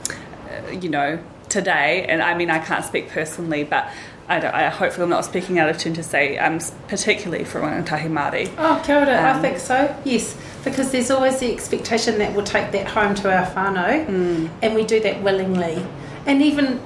you 0.81 0.88
know, 0.88 1.22
today. 1.50 2.07
And 2.09 2.22
I 2.22 2.35
mean, 2.35 2.50
I 2.50 2.59
can't 2.59 2.85
speak 2.85 3.11
personally, 3.11 3.64
but 3.64 3.88
I, 4.29 4.38
don't, 4.40 4.55
I 4.55 4.68
hopefully 4.70 5.03
I'm 5.05 5.11
not 5.11 5.24
speaking 5.24 5.59
out 5.59 5.68
of 5.68 5.76
turn 5.76 5.92
to 5.94 6.03
say, 6.03 6.38
um, 6.38 6.59
particularly 6.88 7.44
for 7.44 7.61
rangatahi 7.61 8.09
Māori. 8.09 8.50
Oh, 8.57 8.81
kia 8.85 8.96
ora. 9.00 9.09
I 9.20 9.31
Um, 9.33 9.42
think 9.42 9.59
so. 9.59 9.94
Yes, 10.05 10.37
because 10.64 10.90
there's 10.92 11.11
always 11.11 11.38
the 11.38 11.53
expectation 11.53 12.18
that 12.18 12.35
we'll 12.35 12.44
take 12.44 12.70
that 12.73 12.87
home 12.88 13.14
to 13.16 13.35
our 13.35 13.46
whānau, 13.46 14.07
Mm. 14.07 14.49
and 14.62 14.75
we 14.75 14.85
do 14.85 15.01
that 15.01 15.23
willingly. 15.23 15.85
And 16.27 16.42
even 16.42 16.81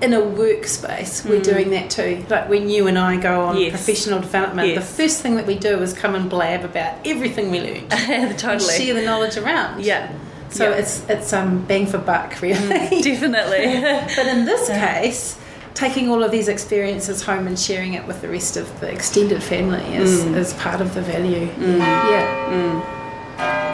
in 0.00 0.12
a 0.12 0.20
workspace, 0.20 1.24
we're 1.24 1.40
doing 1.40 1.70
that 1.70 1.88
too. 1.90 2.24
Like 2.28 2.48
when 2.48 2.68
you 2.68 2.86
and 2.88 2.98
I 2.98 3.16
go 3.16 3.42
on 3.42 3.56
Mm. 3.56 3.60
Yes. 3.60 3.70
professional 3.70 4.20
development, 4.20 4.68
Yes. 4.68 4.76
the 4.78 5.02
first 5.02 5.20
thing 5.20 5.36
that 5.36 5.46
we 5.46 5.54
do 5.56 5.80
is 5.82 5.92
come 5.92 6.14
and 6.14 6.28
blab 6.28 6.64
about 6.64 6.94
everything 7.04 7.50
we 7.50 7.60
learned. 7.60 7.90
totally. 8.38 8.72
Share 8.78 8.94
the 8.94 9.02
knowledge 9.02 9.36
around. 9.36 9.84
Yeah. 9.84 10.08
So 10.50 10.68
Yeah. 10.70 10.76
it's 10.76 11.02
it's 11.08 11.32
um 11.32 11.64
bang 11.68 11.86
for 11.86 11.98
buck, 11.98 12.40
really. 12.42 13.00
Definitely. 13.02 13.80
But 14.16 14.26
in 14.26 14.44
this 14.44 14.68
case, 14.84 15.36
taking 15.74 16.10
all 16.10 16.22
of 16.22 16.30
these 16.30 16.48
experiences 16.48 17.22
home 17.22 17.46
and 17.46 17.58
sharing 17.58 17.94
it 17.94 18.06
with 18.06 18.20
the 18.20 18.28
rest 18.28 18.56
of 18.56 18.80
the 18.80 18.88
extended 18.90 19.42
family 19.42 19.82
is, 19.94 20.24
Mm. 20.24 20.36
is 20.36 20.52
part 20.54 20.80
of 20.80 20.94
the 20.94 21.00
value. 21.02 21.48
Yeah. 21.58 22.82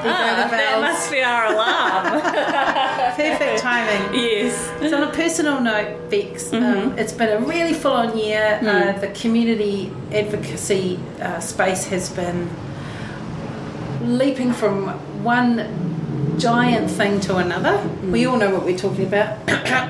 There 0.03 0.13
Ah, 0.15 0.47
that 0.49 0.81
must 0.81 1.11
be 1.11 1.21
our 1.23 1.47
alarm. 1.53 2.21
Perfect 3.17 3.59
timing. 3.61 4.15
yes. 4.15 4.71
So 4.89 4.97
on 4.97 5.03
a 5.03 5.13
personal 5.13 5.61
note, 5.61 6.09
Bex, 6.09 6.45
Mm-hmm. 6.45 6.91
um, 6.93 6.99
it's 6.99 7.13
been 7.13 7.31
a 7.31 7.41
really 7.45 7.75
full-on 7.75 8.17
year. 8.17 8.61
Mm. 8.63 8.69
Uh, 8.97 8.99
the 9.01 9.09
community 9.09 9.91
advocacy 10.13 11.01
uh, 11.21 11.41
space 11.41 11.87
has 11.87 12.11
been 12.11 12.49
leaping 14.05 14.53
from 14.53 14.89
one 15.25 15.67
giant 16.39 16.89
thing 16.91 17.19
to 17.21 17.37
another. 17.37 17.77
Mm. 17.79 18.13
We 18.13 18.25
all 18.27 18.37
know 18.37 18.51
what 18.55 18.65
we're 18.65 18.79
talking 18.79 19.05
about. 19.07 19.39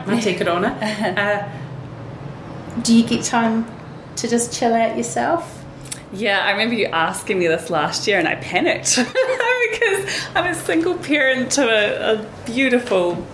I 0.08 0.18
take 0.20 0.40
it 0.40 0.48
on 0.48 0.64
it. 0.64 0.72
Uh, 1.18 1.42
do 2.82 2.94
you 2.94 3.06
get 3.06 3.24
time 3.24 3.66
to 4.16 4.28
just 4.28 4.52
chill 4.52 4.74
out 4.74 4.96
yourself? 4.96 5.64
Yeah, 6.12 6.44
I 6.44 6.52
remember 6.52 6.74
you 6.74 6.86
asking 6.86 7.38
me 7.38 7.48
this 7.48 7.68
last 7.70 8.06
year 8.06 8.18
and 8.18 8.26
I 8.26 8.36
panicked 8.36 8.96
because 8.96 10.28
I'm 10.34 10.46
a 10.46 10.54
single 10.54 10.96
parent 10.96 11.52
to 11.52 11.68
a, 11.68 12.14
a 12.14 12.30
beautiful 12.46 13.26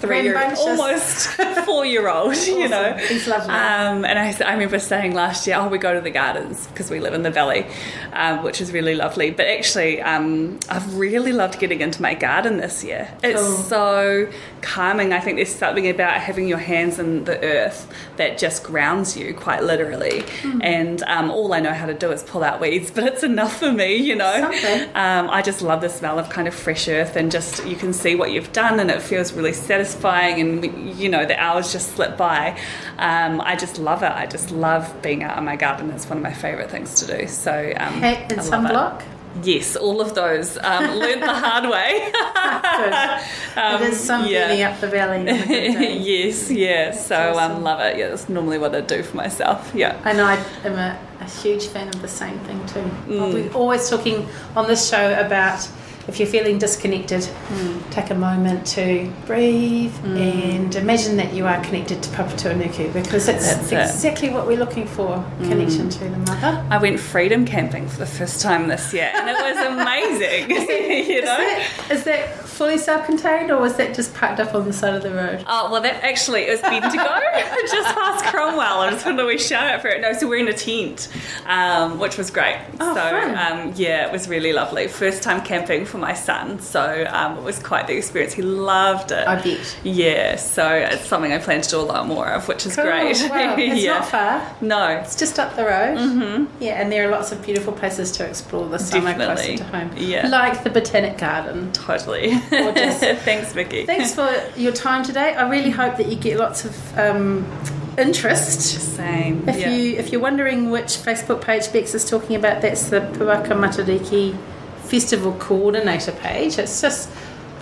three 0.00 0.22
year 0.22 0.54
almost 0.58 1.28
four 1.64 1.84
year 1.84 2.08
old, 2.08 2.36
you 2.36 2.68
know. 2.68 2.98
Lovely. 3.26 3.54
Um, 3.54 4.04
and 4.04 4.18
I, 4.18 4.34
I 4.44 4.52
remember 4.54 4.78
saying 4.78 5.14
last 5.14 5.46
year, 5.46 5.56
oh, 5.58 5.68
we 5.68 5.78
go 5.78 5.94
to 5.94 6.00
the 6.00 6.10
gardens 6.10 6.66
because 6.68 6.90
we 6.90 7.00
live 7.00 7.14
in 7.14 7.22
the 7.22 7.30
valley, 7.30 7.66
um, 8.12 8.42
which 8.42 8.60
is 8.60 8.72
really 8.72 8.94
lovely. 8.94 9.30
But 9.30 9.46
actually, 9.46 10.00
um, 10.00 10.58
I've 10.68 10.96
really 10.96 11.32
loved 11.32 11.58
getting 11.58 11.80
into 11.80 12.00
my 12.00 12.14
garden 12.14 12.56
this 12.56 12.82
year. 12.82 13.12
It's 13.22 13.68
so 13.68 14.30
calming. 14.62 15.12
I 15.12 15.20
think 15.20 15.36
there's 15.36 15.54
something 15.54 15.88
about 15.88 16.14
having 16.14 16.48
your 16.48 16.58
hands 16.58 16.98
in 16.98 17.24
the 17.24 17.38
earth 17.42 17.92
that 18.16 18.38
just 18.38 18.64
grounds 18.64 19.16
you 19.16 19.34
quite 19.34 19.62
literally. 19.62 20.22
Hmm. 20.42 20.62
And 20.62 21.02
um, 21.04 21.30
all 21.30 21.52
I 21.52 21.60
know 21.60 21.74
how 21.74 21.86
to 21.86 21.94
do 21.94 22.10
is 22.10 22.22
pull 22.22 22.42
out 22.42 22.60
weeds, 22.60 22.90
but 22.94 23.04
it's 23.04 23.22
enough 23.22 23.58
for 23.58 23.70
me, 23.70 23.96
you 23.96 24.16
know. 24.16 24.50
Um, 24.94 25.30
I 25.30 25.42
just 25.42 25.62
love 25.62 25.82
the 25.82 25.88
smell 25.88 26.18
of 26.18 26.30
kind 26.30 26.48
of 26.48 26.54
fresh 26.54 26.88
earth 26.88 27.16
and 27.16 27.30
just 27.30 27.66
you 27.66 27.76
can 27.76 27.92
see 27.92 28.14
what 28.14 28.32
you've 28.32 28.52
done 28.52 28.80
and 28.80 28.90
it 28.90 29.02
feels 29.02 29.32
really 29.32 29.52
satisfying 29.52 29.89
and 29.94 30.98
you 30.98 31.08
know 31.08 31.24
the 31.26 31.38
hours 31.38 31.72
just 31.72 31.94
slip 31.94 32.16
by. 32.16 32.58
Um, 32.98 33.40
I 33.40 33.56
just 33.56 33.78
love 33.78 34.02
it. 34.02 34.12
I 34.12 34.26
just 34.26 34.50
love 34.50 34.92
being 35.02 35.22
out 35.22 35.38
in 35.38 35.44
my 35.44 35.56
garden. 35.56 35.90
It's 35.90 36.08
one 36.08 36.18
of 36.18 36.22
my 36.22 36.32
favourite 36.32 36.70
things 36.70 36.94
to 36.96 37.18
do. 37.18 37.26
So 37.26 37.52
um, 37.76 37.94
Hat 37.94 38.30
and 38.32 38.40
I 38.40 38.44
it. 38.44 38.50
sunblock? 38.50 39.02
Yes, 39.44 39.76
all 39.76 40.00
of 40.00 40.14
those. 40.16 40.58
Um, 40.58 40.84
learned 40.98 41.22
the 41.22 41.32
hard 41.32 41.70
way. 41.70 42.10
Good. 42.76 43.88
it 43.88 43.92
is 43.92 44.00
some 44.00 44.22
Um, 44.22 44.28
yeah. 44.28 44.48
journey 44.48 44.64
up 44.64 44.80
the 44.80 44.88
valley. 44.88 45.24
yes, 46.00 46.50
yeah. 46.50 46.90
So 46.92 47.14
awesome. 47.34 47.56
um, 47.58 47.62
love 47.62 47.80
it. 47.80 47.96
Yeah, 47.98 48.08
that's 48.08 48.28
normally 48.28 48.58
what 48.58 48.74
I 48.74 48.80
do 48.80 49.02
for 49.04 49.16
myself. 49.16 49.70
Yeah. 49.74 50.00
And 50.04 50.20
I 50.20 50.34
am 50.64 50.72
a, 50.74 50.98
a 51.20 51.24
huge 51.24 51.66
fan 51.68 51.88
of 51.88 52.02
the 52.02 52.08
same 52.08 52.38
thing 52.40 52.58
too. 52.66 52.80
Mm. 53.06 53.32
We're 53.32 53.52
always 53.52 53.88
talking 53.88 54.28
on 54.56 54.66
this 54.66 54.88
show 54.90 55.12
about 55.20 55.68
if 56.08 56.18
you're 56.18 56.28
feeling 56.28 56.58
disconnected, 56.58 57.20
Mm. 57.50 57.90
take 57.90 58.10
a 58.10 58.14
moment 58.14 58.66
to 58.68 59.10
breathe 59.26 59.92
and 60.04 60.74
imagine 60.74 61.16
that 61.16 61.32
you 61.32 61.46
are 61.46 61.60
connected 61.62 62.02
to 62.02 62.10
Papatuanuku 62.10 62.92
because 62.92 63.28
it's 63.28 63.46
That's 63.54 63.72
it. 63.72 63.74
Mm. 63.76 63.84
exactly 63.90 64.30
what 64.30 64.46
we're 64.46 64.58
looking 64.58 64.86
for 64.86 65.24
connection 65.42 65.88
to 65.90 65.98
the 66.00 66.18
mother. 66.18 66.64
I 66.70 66.78
went 66.78 66.98
freedom 67.00 67.44
camping 67.44 67.88
for 67.88 67.98
the 67.98 68.06
first 68.06 68.40
time 68.40 68.68
this 68.68 68.92
year, 68.92 69.10
and 69.14 69.28
it 69.28 69.36
was 69.36 69.56
amazing. 69.66 70.50
you 71.10 71.18
Is 71.18 71.24
know. 71.24 71.36
that, 71.36 71.68
is 71.90 72.04
that 72.04 72.34
fully 72.48 72.78
self 72.78 73.06
contained 73.06 73.50
or 73.50 73.60
was 73.60 73.76
that 73.76 73.94
just 73.94 74.14
parked 74.14 74.38
up 74.40 74.54
on 74.54 74.66
the 74.66 74.72
side 74.72 74.94
of 74.94 75.02
the 75.02 75.10
road? 75.14 75.44
Oh 75.46 75.70
well, 75.70 75.80
that 75.82 76.02
actually 76.04 76.42
it 76.42 76.50
was 76.50 76.62
meant 76.62 76.84
to 76.90 76.96
go 76.96 77.20
just 77.70 77.94
past 77.94 78.24
Cromwell. 78.26 78.80
I 78.80 78.90
just 78.90 79.04
wanted 79.06 79.20
a 79.28 79.38
shout 79.38 79.66
out 79.66 79.80
for 79.82 79.88
it. 79.88 80.00
No, 80.00 80.12
so 80.12 80.28
we're 80.28 80.38
in 80.40 80.48
a 80.48 80.52
tent, 80.52 81.08
um, 81.46 81.98
which 81.98 82.16
was 82.18 82.30
great. 82.30 82.56
Oh, 82.80 82.94
so 82.94 83.00
fun. 83.00 83.30
um, 83.68 83.72
yeah, 83.76 84.06
it 84.06 84.12
was 84.12 84.28
really 84.28 84.52
lovely. 84.52 84.88
First 84.88 85.22
time 85.22 85.42
camping 85.42 85.84
for 85.90 85.98
my 85.98 86.14
son, 86.14 86.60
so 86.60 87.06
um, 87.10 87.36
it 87.38 87.42
was 87.42 87.58
quite 87.58 87.86
the 87.86 87.96
experience. 87.96 88.32
He 88.32 88.42
loved 88.42 89.10
it. 89.12 89.26
I 89.26 89.40
bet. 89.42 89.76
Yeah, 89.84 90.36
so 90.36 90.66
it's 90.72 91.06
something 91.06 91.32
I 91.32 91.38
plan 91.38 91.60
to 91.62 91.68
do 91.68 91.80
a 91.80 91.82
lot 91.82 92.06
more 92.06 92.26
of, 92.28 92.48
which 92.48 92.64
is 92.66 92.76
Cool. 92.76 92.84
great. 92.84 93.16
Wow. 93.30 93.56
It's 93.58 93.82
yeah. 93.82 93.94
not 93.94 94.06
far. 94.08 94.56
No, 94.60 94.88
It's 94.98 95.16
just 95.16 95.38
up 95.38 95.56
the 95.56 95.64
road. 95.64 95.98
Mm-hmm. 95.98 96.62
Yeah, 96.62 96.80
and 96.80 96.90
there 96.90 97.06
are 97.06 97.10
lots 97.10 97.32
of 97.32 97.42
beautiful 97.44 97.72
places 97.72 98.10
to 98.12 98.26
explore 98.26 98.68
this 98.68 98.88
summer 98.88 99.10
Definitely. 99.10 99.56
closer 99.58 99.70
to 99.70 99.78
home. 99.78 99.90
Yeah. 99.96 100.28
Like 100.28 100.62
the 100.64 100.70
Botanic 100.70 101.18
Garden. 101.18 101.72
totally. 101.72 102.34
Thanks, 102.38 103.52
Vicky. 103.52 103.86
Thanks 103.86 104.14
for 104.14 104.30
your 104.56 104.72
time 104.72 105.04
today. 105.04 105.34
I 105.34 105.48
really 105.48 105.70
hope 105.70 105.96
that 105.96 106.06
you 106.08 106.16
get 106.16 106.38
lots 106.38 106.64
of 106.64 106.98
um, 106.98 107.46
interest. 107.98 108.60
Same. 108.96 109.48
If 109.48 109.58
yeah. 109.58 109.70
you 109.70 109.96
if 109.96 110.12
you're 110.12 110.20
wondering 110.20 110.70
which 110.70 110.96
Facebook 110.96 111.42
page 111.42 111.72
Bex 111.72 111.94
is 111.94 112.08
talking 112.08 112.36
about, 112.36 112.62
that's 112.62 112.88
the 112.88 113.00
Puaka 113.00 113.48
Matariki 113.54 114.36
Festival 114.90 115.32
Coordinator 115.38 116.10
page. 116.10 116.58
It's 116.58 116.80
just 116.80 117.08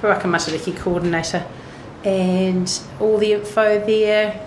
Puaka 0.01 0.23
Matariki 0.23 0.75
Coordinator, 0.75 1.45
and 2.03 2.81
all 3.01 3.19
the 3.19 3.35
info 3.35 3.85
there, 3.85 4.41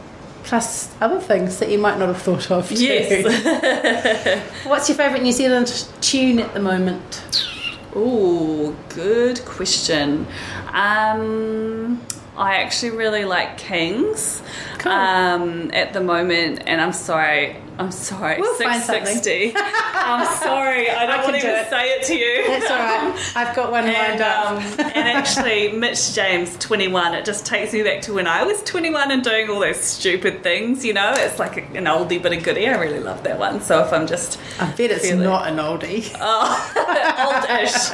plus 0.44 0.92
other 1.00 1.20
things 1.20 1.60
that 1.60 1.70
you 1.70 1.78
might 1.78 2.00
not 2.00 2.08
have 2.08 2.22
thought 2.22 2.50
of. 2.50 2.68
Too. 2.70 2.84
Yes. 2.84 4.44
What's 4.66 4.90
your 4.90 4.98
favourite 4.98 5.22
New 5.22 5.32
Zealand 5.32 5.88
tune 6.02 6.40
at 6.40 6.56
the 6.56 6.60
moment? 6.60 7.48
Oh, 7.94 8.76
good 8.90 9.46
question. 9.46 10.26
Um, 10.74 12.02
I 12.36 12.56
actually 12.56 12.92
really 12.92 13.26
like 13.26 13.58
Kings 13.60 14.42
Cool. 14.82 14.92
um, 14.92 15.72
at 15.74 15.94
the 15.94 16.02
moment, 16.02 16.64
and 16.68 16.82
I'm 16.82 16.94
sorry. 16.94 17.56
I'm 17.78 17.92
sorry. 17.92 18.40
We'll 18.40 18.54
find 18.56 18.82
660. 18.84 19.54
I'm 19.58 20.26
sorry. 20.38 20.90
I 20.90 21.06
don't 21.08 21.20
I 21.20 21.24
want 21.24 21.36
to 21.36 21.38
even 21.38 21.50
it. 21.56 21.70
say 21.70 21.88
it 21.94 22.04
to 22.06 22.16
you. 22.16 22.48
That's 22.48 22.70
all 22.70 22.78
right. 22.78 23.32
I've 23.36 23.56
got 23.56 23.72
one 23.72 23.86
lined 23.86 23.96
And, 23.96 24.22
up. 24.22 24.52
um, 24.52 24.58
and 24.94 25.08
actually, 25.18 25.72
Mitch 25.72 26.14
James, 26.14 26.56
21, 26.60 27.16
it 27.16 27.26
just 27.26 27.44
takes 27.46 27.74
me 27.74 27.82
back 27.82 28.02
to 28.04 28.14
when 28.14 28.28
I 28.28 28.44
was 28.44 28.62
21 28.64 29.10
and 29.12 29.24
doing 29.24 29.50
all 29.50 29.60
those 29.60 29.80
stupid 29.80 30.44
things, 30.44 30.86
you 30.86 30.94
know? 30.94 31.12
It's 31.16 31.40
like 31.40 31.58
an 31.76 31.86
oldie 31.86 32.22
but 32.22 32.34
a 32.34 32.38
goodie. 32.38 32.68
I 32.68 32.78
really 32.80 33.00
love 33.00 33.24
that 33.24 33.40
one. 33.40 33.62
So 33.62 33.84
if 33.84 33.92
I'm 33.94 34.06
just 34.06 34.40
I 34.60 34.70
bet 34.72 34.92
it's 34.92 35.08
feeling- 35.08 35.24
not 35.24 35.48
an 35.48 35.56
oldie. 35.58 36.16
Oh, 36.20 36.72
oldish, 37.18 37.92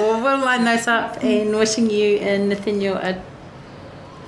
well, 0.00 0.20
we'll 0.22 0.44
line 0.44 0.64
those 0.64 0.86
up 0.88 1.22
and 1.22 1.54
wishing 1.56 1.90
you 1.90 2.16
and 2.18 2.48
Nathaniel 2.48 2.96
a 2.96 3.22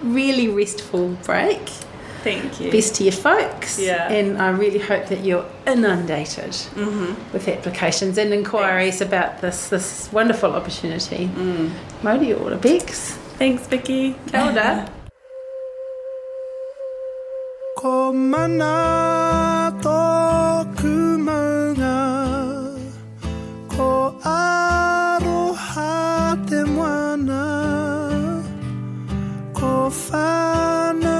really 0.02 0.48
restful 0.48 1.08
break. 1.24 1.68
thank 2.24 2.60
you. 2.60 2.70
Best 2.70 2.94
to 2.96 3.04
your 3.04 3.12
folks. 3.12 3.78
Yeah. 3.78 4.10
And 4.12 4.38
I 4.42 4.50
really 4.50 4.80
hope 4.80 5.06
that 5.08 5.24
you're 5.24 5.46
inundated 5.66 6.56
with 7.32 7.46
applications 7.48 8.18
and 8.18 8.32
inquiries 8.32 9.00
about 9.00 9.40
this 9.40 9.68
this 9.68 10.08
wonderful 10.12 10.52
opportunity. 10.54 11.28
Mm. 11.28 11.70
Mauri 12.02 12.32
ora, 12.32 12.56
Bex. 12.56 13.16
Thanks, 13.38 13.66
Vicky. 13.68 14.14
Kia. 14.30 14.88
Ko 17.78 18.12
mana 18.12 19.70
tōku 19.80 21.14
maunga 21.26 21.98
Ko 23.70 24.18
aroha 24.24 25.94
te 26.48 26.64
moana 26.64 27.17
Ko 29.88 31.17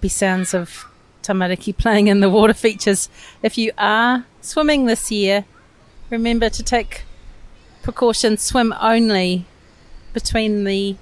Happy 0.00 0.08
sounds 0.08 0.54
of 0.54 0.86
tamariki 1.22 1.76
playing 1.76 2.06
in 2.06 2.20
the 2.20 2.30
water 2.30 2.54
features. 2.54 3.10
If 3.42 3.58
you 3.58 3.70
are 3.76 4.24
swimming 4.40 4.86
this 4.86 5.10
year, 5.10 5.44
remember 6.08 6.48
to 6.48 6.62
take 6.62 7.02
precautions, 7.82 8.40
swim 8.40 8.72
only 8.80 9.44
between 10.14 10.64
the 10.64 10.96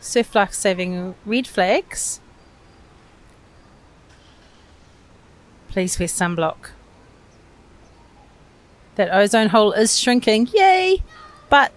surf 0.00 0.34
life 0.34 0.52
saving 0.52 1.14
red 1.24 1.46
flags. 1.46 2.20
Please 5.70 5.98
wear 5.98 6.06
sunblock. 6.06 6.72
That 8.96 9.08
ozone 9.14 9.48
hole 9.48 9.72
is 9.72 9.98
shrinking, 9.98 10.48
yay! 10.52 11.02
But 11.48 11.72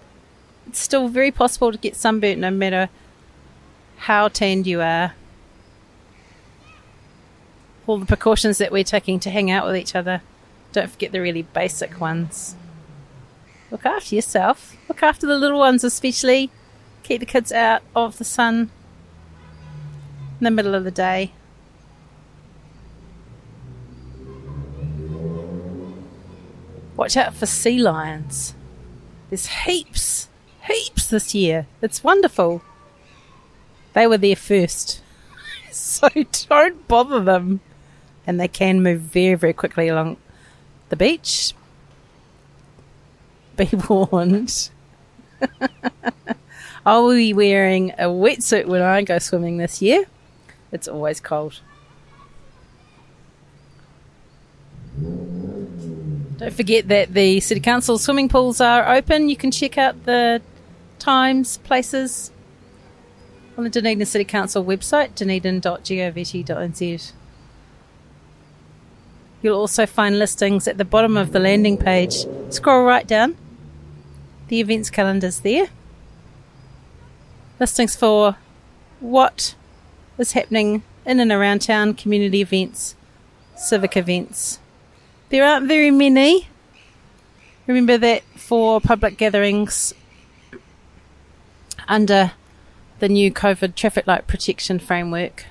it's 0.67 0.80
still 0.80 1.08
very 1.08 1.32
possible 1.32 1.72
to 1.72 1.78
get 1.78 1.95
sunburnt 1.95 2.41
no 2.41 2.52
matter 2.52 2.89
how 4.00 4.28
tanned 4.28 4.67
you 4.67 4.82
are 4.82 5.13
all 7.89 7.97
the 7.97 8.06
precautions 8.06 8.60
that 8.60 8.71
we're 8.71 8.84
taking 8.84 9.19
to 9.19 9.32
hang 9.32 9.49
out 9.49 9.65
with 9.65 9.75
each 9.75 9.95
other. 9.95 10.21
Don't 10.73 10.91
forget 10.91 11.12
the 11.12 11.19
really 11.19 11.41
basic 11.41 11.99
ones. 11.99 12.56
Look 13.71 13.84
after 13.84 14.13
yourself. 14.13 14.78
Look 14.88 15.02
after 15.02 15.25
the 15.25 15.39
little 15.39 15.58
ones, 15.58 15.84
especially. 15.84 16.52
Keep 17.02 17.21
the 17.21 17.25
kids 17.25 17.52
out 17.52 17.82
of 17.95 18.19
the 18.19 18.23
sun 18.23 18.69
in 20.39 20.43
the 20.43 20.52
middle 20.52 20.75
of 20.75 20.84
the 20.84 20.91
day. 20.91 21.32
Watch 26.95 27.17
out 27.17 27.34
for 27.34 27.47
sea 27.47 27.80
lions. 27.80 28.54
There's 29.32 29.47
heaps, 29.47 30.30
heaps 30.67 31.08
this 31.08 31.34
year. 31.34 31.66
It's 31.82 32.03
wonderful. 32.03 32.61
They 33.93 34.05
were 34.05 34.20
there 34.20 34.36
first. 34.36 35.01
So 35.72 36.09
don't 36.49 36.88
bother 36.88 37.20
them 37.20 37.61
and 38.30 38.39
they 38.39 38.47
can 38.47 38.84
move 38.84 39.01
very, 39.01 39.34
very 39.34 39.53
quickly 39.53 39.88
along 39.88 40.15
the 40.89 40.95
beach. 40.95 41.55
Be 43.57 43.67
warned. 43.89 44.69
I 46.86 46.99
will 46.99 47.15
be 47.15 47.34
wearing 47.34 47.89
a 47.91 48.05
wetsuit 48.05 48.67
when 48.67 48.84
I 48.84 49.01
go 49.01 49.17
swimming 49.17 49.57
this 49.57 49.82
year. 49.82 50.05
It's 50.71 50.88
always 50.88 51.19
cold. 51.19 51.59
Don't 56.38 56.53
forget 56.53 56.88
that 56.88 57.13
the 57.13 57.39
City 57.39 57.59
Council 57.59 57.97
swimming 57.97 58.30
pools 58.30 58.61
are 58.61 58.95
open. 58.95 59.27
You 59.27 59.36
can 59.38 59.49
check 59.49 59.77
out 59.80 60.05
the 60.05 60.41
times, 60.99 61.57
places 61.57 62.32
on 63.57 63.63
the 63.63 63.71
Dunedin 63.71 64.05
City 64.05 64.23
Council 64.23 64.63
website, 64.63 65.15
dunedin.govt.nz. 65.15 67.11
You'll 69.42 69.58
also 69.58 69.86
find 69.86 70.20
listings 70.20 70.68
at 70.68 70.78
the 70.78 70.86
bottom 70.86 71.16
of 71.16 71.32
the 71.32 71.40
landing 71.40 71.78
page. 71.78 72.26
Scroll 72.50 72.84
right 72.84 73.08
down. 73.08 73.38
The 74.50 74.60
events 74.60 74.90
calendar's 74.90 75.40
there. 75.42 75.68
Listings 77.60 77.96
for 77.96 78.36
what 79.00 79.56
is 80.18 80.34
happening 80.34 80.84
in 81.06 81.20
and 81.20 81.32
around 81.32 81.60
town, 81.60 81.94
community 81.94 82.42
events, 82.42 82.96
civic 83.56 83.96
events. 83.96 84.60
There 85.30 85.46
aren't 85.46 85.68
very 85.68 85.92
many. 85.92 86.48
Remember 87.68 87.98
that 87.98 88.24
for 88.36 88.82
public 88.82 89.18
gatherings 89.18 89.94
under 91.88 92.34
the 93.00 93.10
new 93.10 93.32
COVID 93.32 93.76
traffic 93.76 94.08
light 94.08 94.28
protection 94.28 94.80
framework, 94.80 95.46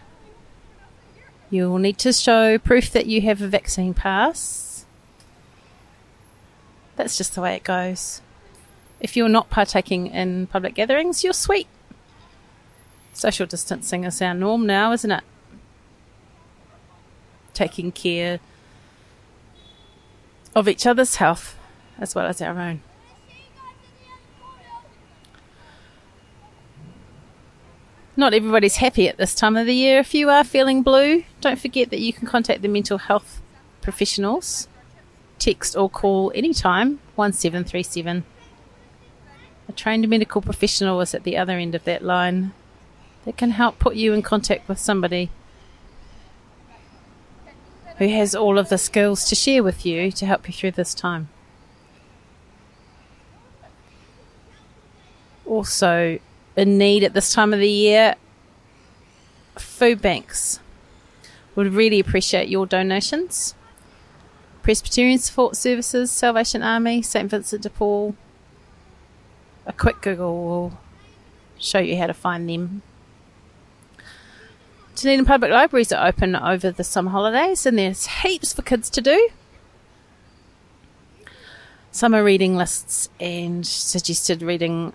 you'll 1.51 1.79
need 1.79 1.99
to 1.99 2.13
show 2.13 2.59
proof 2.59 2.91
that 2.93 3.07
you 3.07 3.21
have 3.23 3.41
a 3.43 3.49
vaccine 3.49 3.95
pass. 3.95 4.87
That's 6.97 7.17
just 7.17 7.35
the 7.35 7.41
way 7.41 7.55
it 7.55 7.65
goes. 7.65 8.21
If 9.01 9.17
you're 9.17 9.29
not 9.29 9.51
partaking 9.51 10.09
in 10.09 10.49
public 10.49 10.75
gatherings, 10.75 11.23
you're 11.23 11.33
sweet. 11.33 11.69
Social 13.13 13.47
distancing 13.47 14.05
is 14.05 14.21
our 14.21 14.35
norm 14.35 14.67
now, 14.67 14.93
isn't 14.93 15.11
it? 15.11 15.25
Taking 17.55 17.93
care 17.93 18.41
of 20.55 20.69
each 20.69 20.87
other's 20.87 21.17
health 21.17 21.57
as 21.99 22.15
well 22.15 22.27
as 22.27 22.43
our 22.43 22.59
own. 22.59 22.81
Not 28.17 28.35
everybody's 28.35 28.77
happy 28.77 29.09
at 29.09 29.17
this 29.17 29.35
time 29.35 29.57
of 29.57 29.67
the 29.67 29.75
year. 29.75 30.01
If 30.01 30.13
you 30.13 30.29
are 30.29 30.43
feeling 30.43 30.83
blue, 30.83 31.23
don't 31.41 31.59
forget 31.59 31.91
that 31.91 32.01
you 32.01 32.13
can 32.13 32.27
contact 32.27 32.63
the 32.63 32.69
mental 32.69 32.99
health 32.99 33.41
professionals. 33.81 34.69
Text 35.39 35.77
or 35.77 35.89
call 35.89 36.33
anytime 36.35 36.99
1737. 37.15 38.25
A 39.69 39.73
trained 39.73 40.09
medical 40.09 40.41
professional 40.41 41.01
is 41.01 41.15
at 41.15 41.23
the 41.23 41.37
other 41.37 41.59
end 41.59 41.75
of 41.75 41.85
that 41.85 42.03
line 42.03 42.53
that 43.25 43.37
can 43.37 43.51
help 43.51 43.79
put 43.79 43.95
you 43.95 44.13
in 44.13 44.23
contact 44.23 44.69
with 44.69 44.79
somebody 44.79 45.31
who 47.99 48.09
has 48.09 48.35
all 48.35 48.59
of 48.59 48.69
the 48.69 48.79
skills 48.79 49.29
to 49.29 49.35
share 49.35 49.63
with 49.63 49.85
you 49.85 50.11
to 50.13 50.27
help 50.27 50.49
you 50.49 50.55
through 50.55 50.71
this 50.71 50.95
time. 50.95 51.29
Also, 55.45 56.19
in 56.57 56.79
need 56.79 57.05
at 57.05 57.15
this 57.15 57.33
time 57.33 57.53
of 57.53 57.61
the 57.61 57.71
year, 57.71 58.15
food 59.57 60.01
banks 60.01 60.61
would 61.59 61.75
really 61.75 61.99
appreciate 61.99 62.49
your 62.49 62.67
donations. 62.67 63.57
Presbyterian 64.63 65.19
Support 65.19 65.57
Services, 65.57 66.09
Salvation 66.09 66.63
Army, 66.63 67.03
St 67.03 67.29
Vincent 67.29 67.65
de 67.65 67.69
Paul. 67.69 68.15
A 69.67 69.73
quick 69.73 70.01
Google 70.01 70.37
will 70.37 70.79
show 71.59 71.81
you 71.81 71.97
how 71.97 72.07
to 72.07 72.15
find 72.15 72.49
them. 72.49 72.83
Dunedin 74.95 75.25
Public 75.25 75.51
Libraries 75.51 75.91
are 75.91 76.07
open 76.07 76.37
over 76.37 76.71
the 76.71 76.85
summer 76.85 77.11
holidays 77.11 77.67
and 77.67 77.77
there's 77.77 78.07
heaps 78.07 78.53
for 78.53 78.63
kids 78.63 78.89
to 78.91 79.01
do. 79.01 79.29
Summer 81.91 82.23
reading 82.23 82.55
lists 82.55 83.09
and 83.19 83.67
suggested 83.67 84.43
reading 84.43 84.93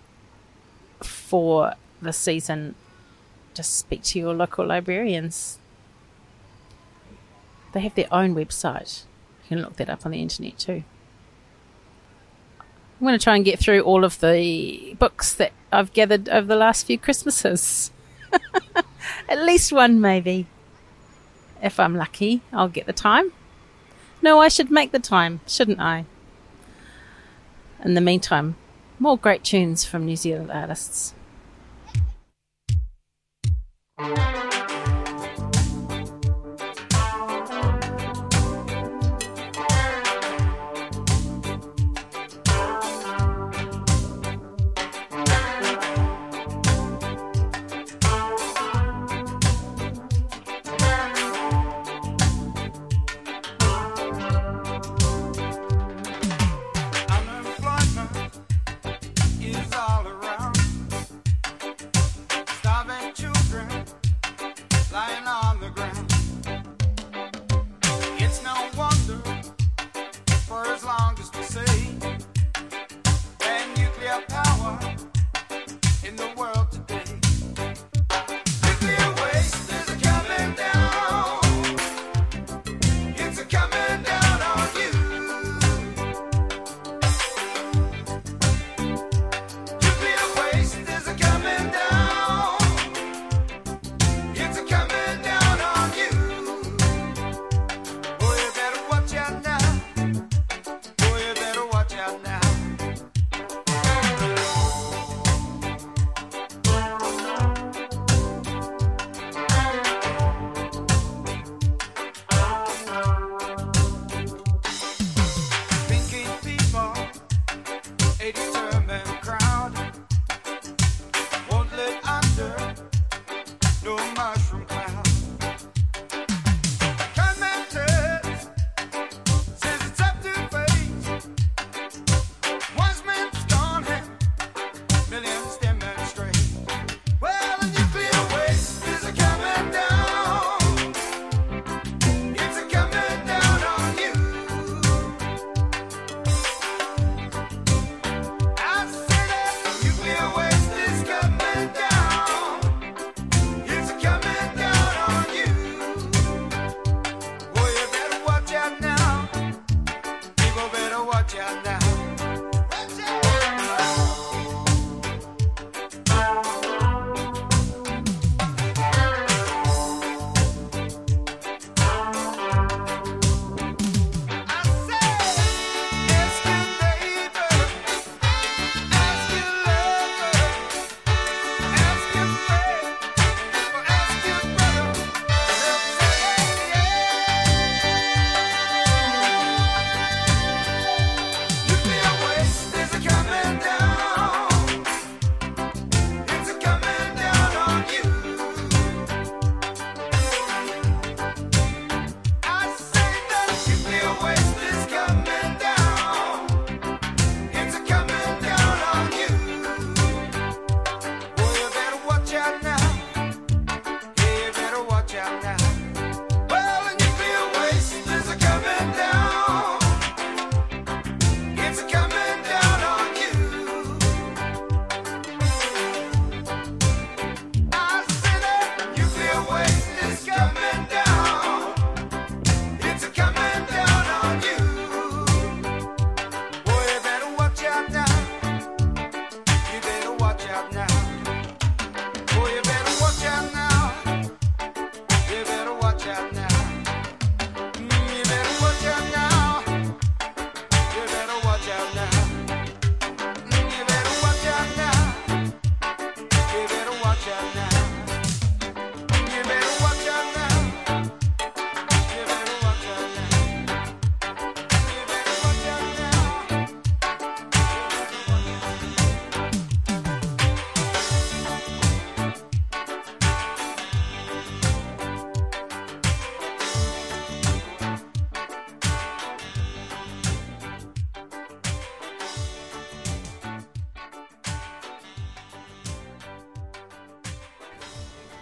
for 1.01 1.73
the 2.01 2.13
season. 2.13 2.75
Just 3.53 3.77
speak 3.77 4.01
to 4.03 4.19
your 4.19 4.33
local 4.33 4.65
librarians. 4.65 5.59
They 7.73 7.81
have 7.81 7.95
their 7.95 8.11
own 8.11 8.35
website. 8.35 9.03
You 9.43 9.49
can 9.49 9.61
look 9.61 9.75
that 9.75 9.89
up 9.89 10.05
on 10.05 10.11
the 10.11 10.21
internet 10.21 10.57
too. 10.57 10.83
I'm 12.59 13.07
going 13.07 13.17
to 13.19 13.23
try 13.23 13.35
and 13.35 13.43
get 13.43 13.59
through 13.59 13.81
all 13.81 14.05
of 14.05 14.21
the 14.21 14.95
books 14.97 15.33
that 15.33 15.51
I've 15.71 15.91
gathered 15.91 16.29
over 16.29 16.47
the 16.47 16.55
last 16.55 16.85
few 16.85 16.97
Christmases. 16.97 17.91
At 19.29 19.39
least 19.39 19.73
one, 19.73 19.99
maybe. 19.99 20.47
If 21.61 21.79
I'm 21.79 21.95
lucky, 21.95 22.41
I'll 22.53 22.69
get 22.69 22.85
the 22.85 22.93
time. 22.93 23.33
No, 24.21 24.39
I 24.39 24.47
should 24.47 24.71
make 24.71 24.91
the 24.91 24.99
time, 24.99 25.41
shouldn't 25.47 25.81
I? 25.81 26.05
In 27.83 27.93
the 27.95 28.01
meantime, 28.01 28.55
more 28.99 29.17
great 29.17 29.43
tunes 29.43 29.83
from 29.83 30.05
New 30.05 30.15
Zealand 30.15 30.51
artists. 30.51 31.13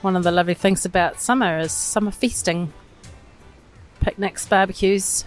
One 0.02 0.16
of 0.16 0.24
the 0.24 0.32
lovely 0.32 0.56
things 0.56 0.84
about 0.84 1.22
summer 1.22 1.60
is 1.60 1.72
summer 1.72 2.10
feasting, 2.10 2.74
picnics, 4.00 4.48
barbecues. 4.48 5.26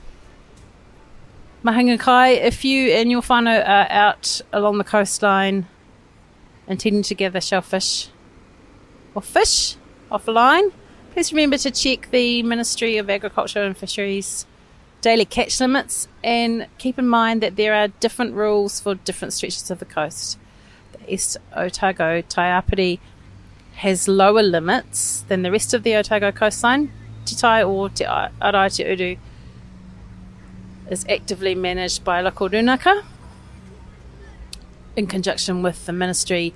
Mahinga 1.64 2.00
kai, 2.00 2.30
if 2.30 2.64
you 2.64 2.90
and 2.90 3.08
your 3.08 3.22
whānau 3.22 3.60
are 3.60 3.86
out 3.88 4.40
along 4.52 4.78
the 4.78 4.84
coastline 4.84 5.68
intending 6.66 7.04
to 7.04 7.14
gather 7.14 7.40
shellfish 7.40 8.08
or 9.14 9.22
fish 9.22 9.76
off 10.10 10.26
line, 10.26 10.72
please 11.12 11.32
remember 11.32 11.56
to 11.58 11.70
check 11.70 12.10
the 12.10 12.42
Ministry 12.42 12.96
of 12.96 13.08
Agriculture 13.08 13.62
and 13.62 13.76
Fisheries 13.76 14.44
daily 15.02 15.24
catch 15.24 15.60
limits 15.60 16.08
and 16.24 16.66
keep 16.78 16.98
in 16.98 17.06
mind 17.06 17.42
that 17.44 17.54
there 17.54 17.74
are 17.74 17.88
different 17.88 18.34
rules 18.34 18.80
for 18.80 18.96
different 18.96 19.32
stretches 19.34 19.70
of 19.70 19.78
the 19.78 19.84
coast. 19.84 20.36
The 20.92 21.14
East 21.14 21.36
Otago 21.54 22.22
Taiāpure 22.22 22.98
has 23.76 24.08
lower 24.08 24.42
limits 24.42 25.22
than 25.28 25.42
the 25.42 25.50
rest 25.50 25.74
of 25.74 25.82
the 25.82 25.94
Otago 25.96 26.32
coastline. 26.32 26.92
Te 27.24 27.34
Tai 27.36 27.62
or 27.62 27.88
Te 27.88 28.04
Arai 28.04 28.74
Te 28.74 28.84
Uru 28.84 29.16
is 30.90 31.04
actively 31.08 31.54
managed 31.54 32.04
by 32.04 32.20
local 32.20 32.48
runaka 32.48 33.02
in 34.96 35.06
conjunction 35.06 35.62
with 35.62 35.86
the 35.86 35.92
ministry. 35.92 36.54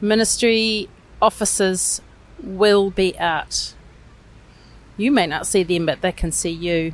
Ministry 0.00 0.88
officers 1.20 2.00
will 2.42 2.90
be 2.90 3.18
out. 3.18 3.74
You 4.96 5.10
may 5.10 5.26
not 5.26 5.46
see 5.46 5.62
them, 5.62 5.86
but 5.86 6.00
they 6.00 6.12
can 6.12 6.32
see 6.32 6.50
you. 6.50 6.92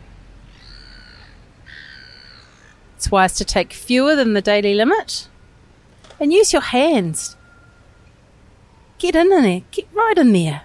It's 2.97 3.11
wise 3.11 3.33
to 3.35 3.45
take 3.45 3.73
fewer 3.73 4.15
than 4.15 4.35
the 4.35 4.43
daily 4.43 4.75
limit 4.75 5.29
and 6.21 6.33
use 6.33 6.53
your 6.53 6.63
hands. 6.63 7.37
Get 8.99 9.15
in 9.15 9.29
there, 9.29 9.63
get 9.71 9.87
right 9.95 10.19
in 10.19 10.33
there. 10.33 10.63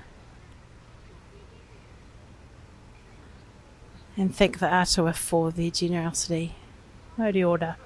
And 4.18 4.36
thank 4.36 4.60
the 4.60 4.68
Atua 4.72 5.14
for 5.14 5.52
their 5.52 5.72
generosity. 5.72 6.56
Mauri 7.18 7.44
ora. 7.44 7.78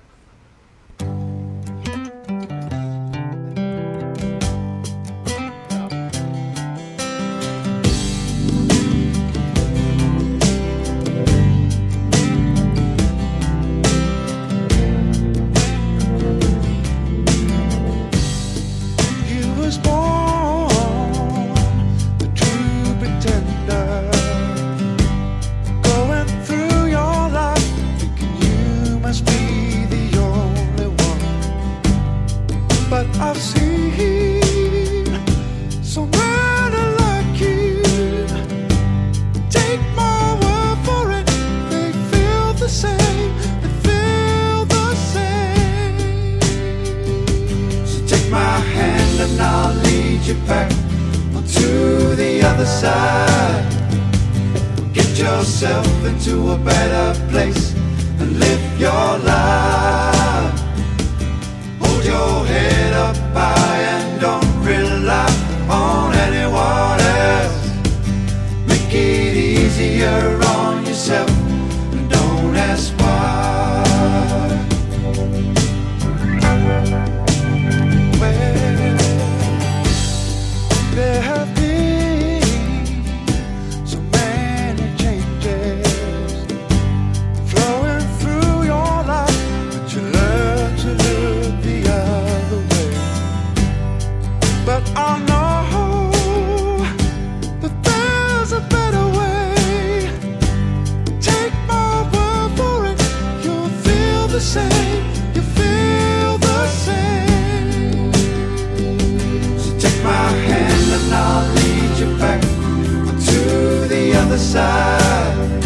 Other 114.37 114.43
side. 114.43 115.61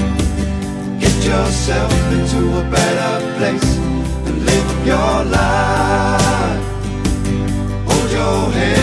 Get 0.99 1.25
yourself 1.25 1.91
into 2.13 2.59
a 2.59 2.63
better 2.69 3.37
place 3.37 3.77
and 4.27 4.45
live 4.45 4.85
your 4.85 5.23
life. 5.25 6.63
Hold 7.87 8.11
your 8.11 8.51
head 8.51 8.80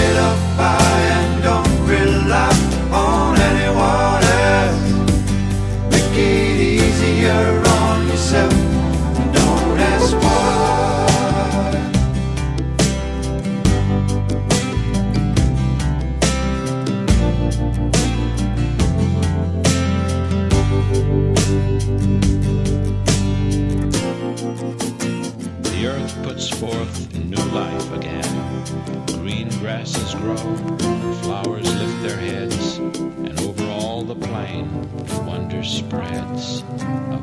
spreads 36.39 37.18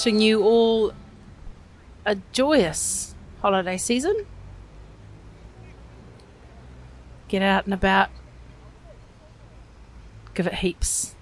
wishing 0.00 0.18
you 0.18 0.42
all 0.42 0.94
a 2.06 2.16
joyous 2.32 3.14
holiday 3.42 3.76
season. 3.76 4.24
Get 7.28 7.42
out 7.42 7.66
and 7.66 7.74
about, 7.74 8.08
give 10.32 10.46
it 10.46 10.54
heaps. 10.54 11.14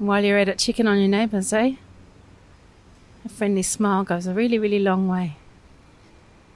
And 0.00 0.08
while 0.08 0.24
you're 0.24 0.36
at 0.36 0.48
it, 0.48 0.58
chicken 0.58 0.88
on 0.88 0.98
your 0.98 1.06
neighbours, 1.06 1.52
eh? 1.52 1.76
A 3.24 3.28
friendly 3.28 3.62
smile 3.62 4.02
goes 4.02 4.26
a 4.26 4.34
really, 4.34 4.58
really 4.58 4.80
long 4.80 5.06
way. 5.06 5.36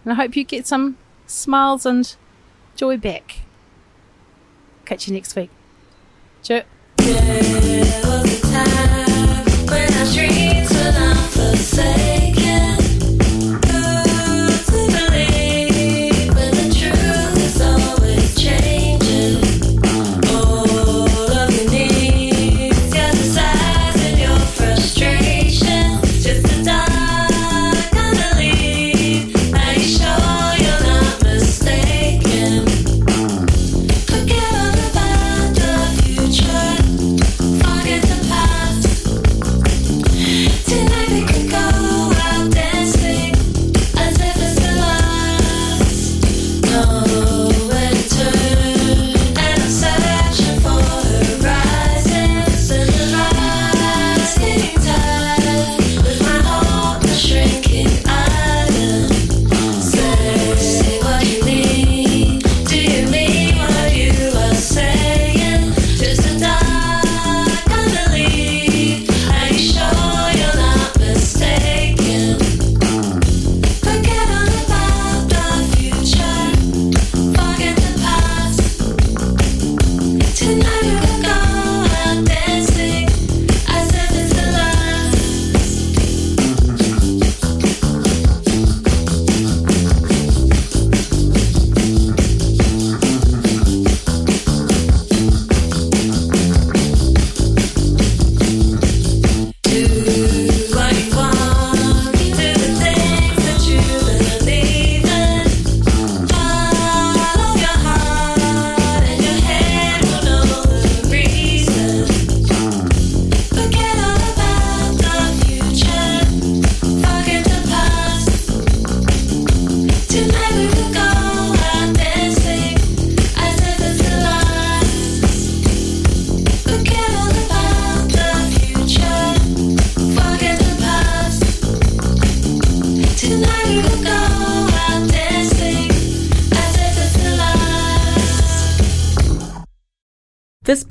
And 0.03 0.15
I 0.15 0.17
hope 0.17 0.35
you 0.35 0.43
get 0.43 0.67
some 0.67 0.97
smiles 1.29 1.87
and 1.87 2.17
joy 2.75 2.97
back. 2.97 3.43
Catch 4.85 5.07
you 5.07 5.15
next 5.15 5.37
week. 5.37 5.51
Cheers 6.43 6.65
say 11.77 12.16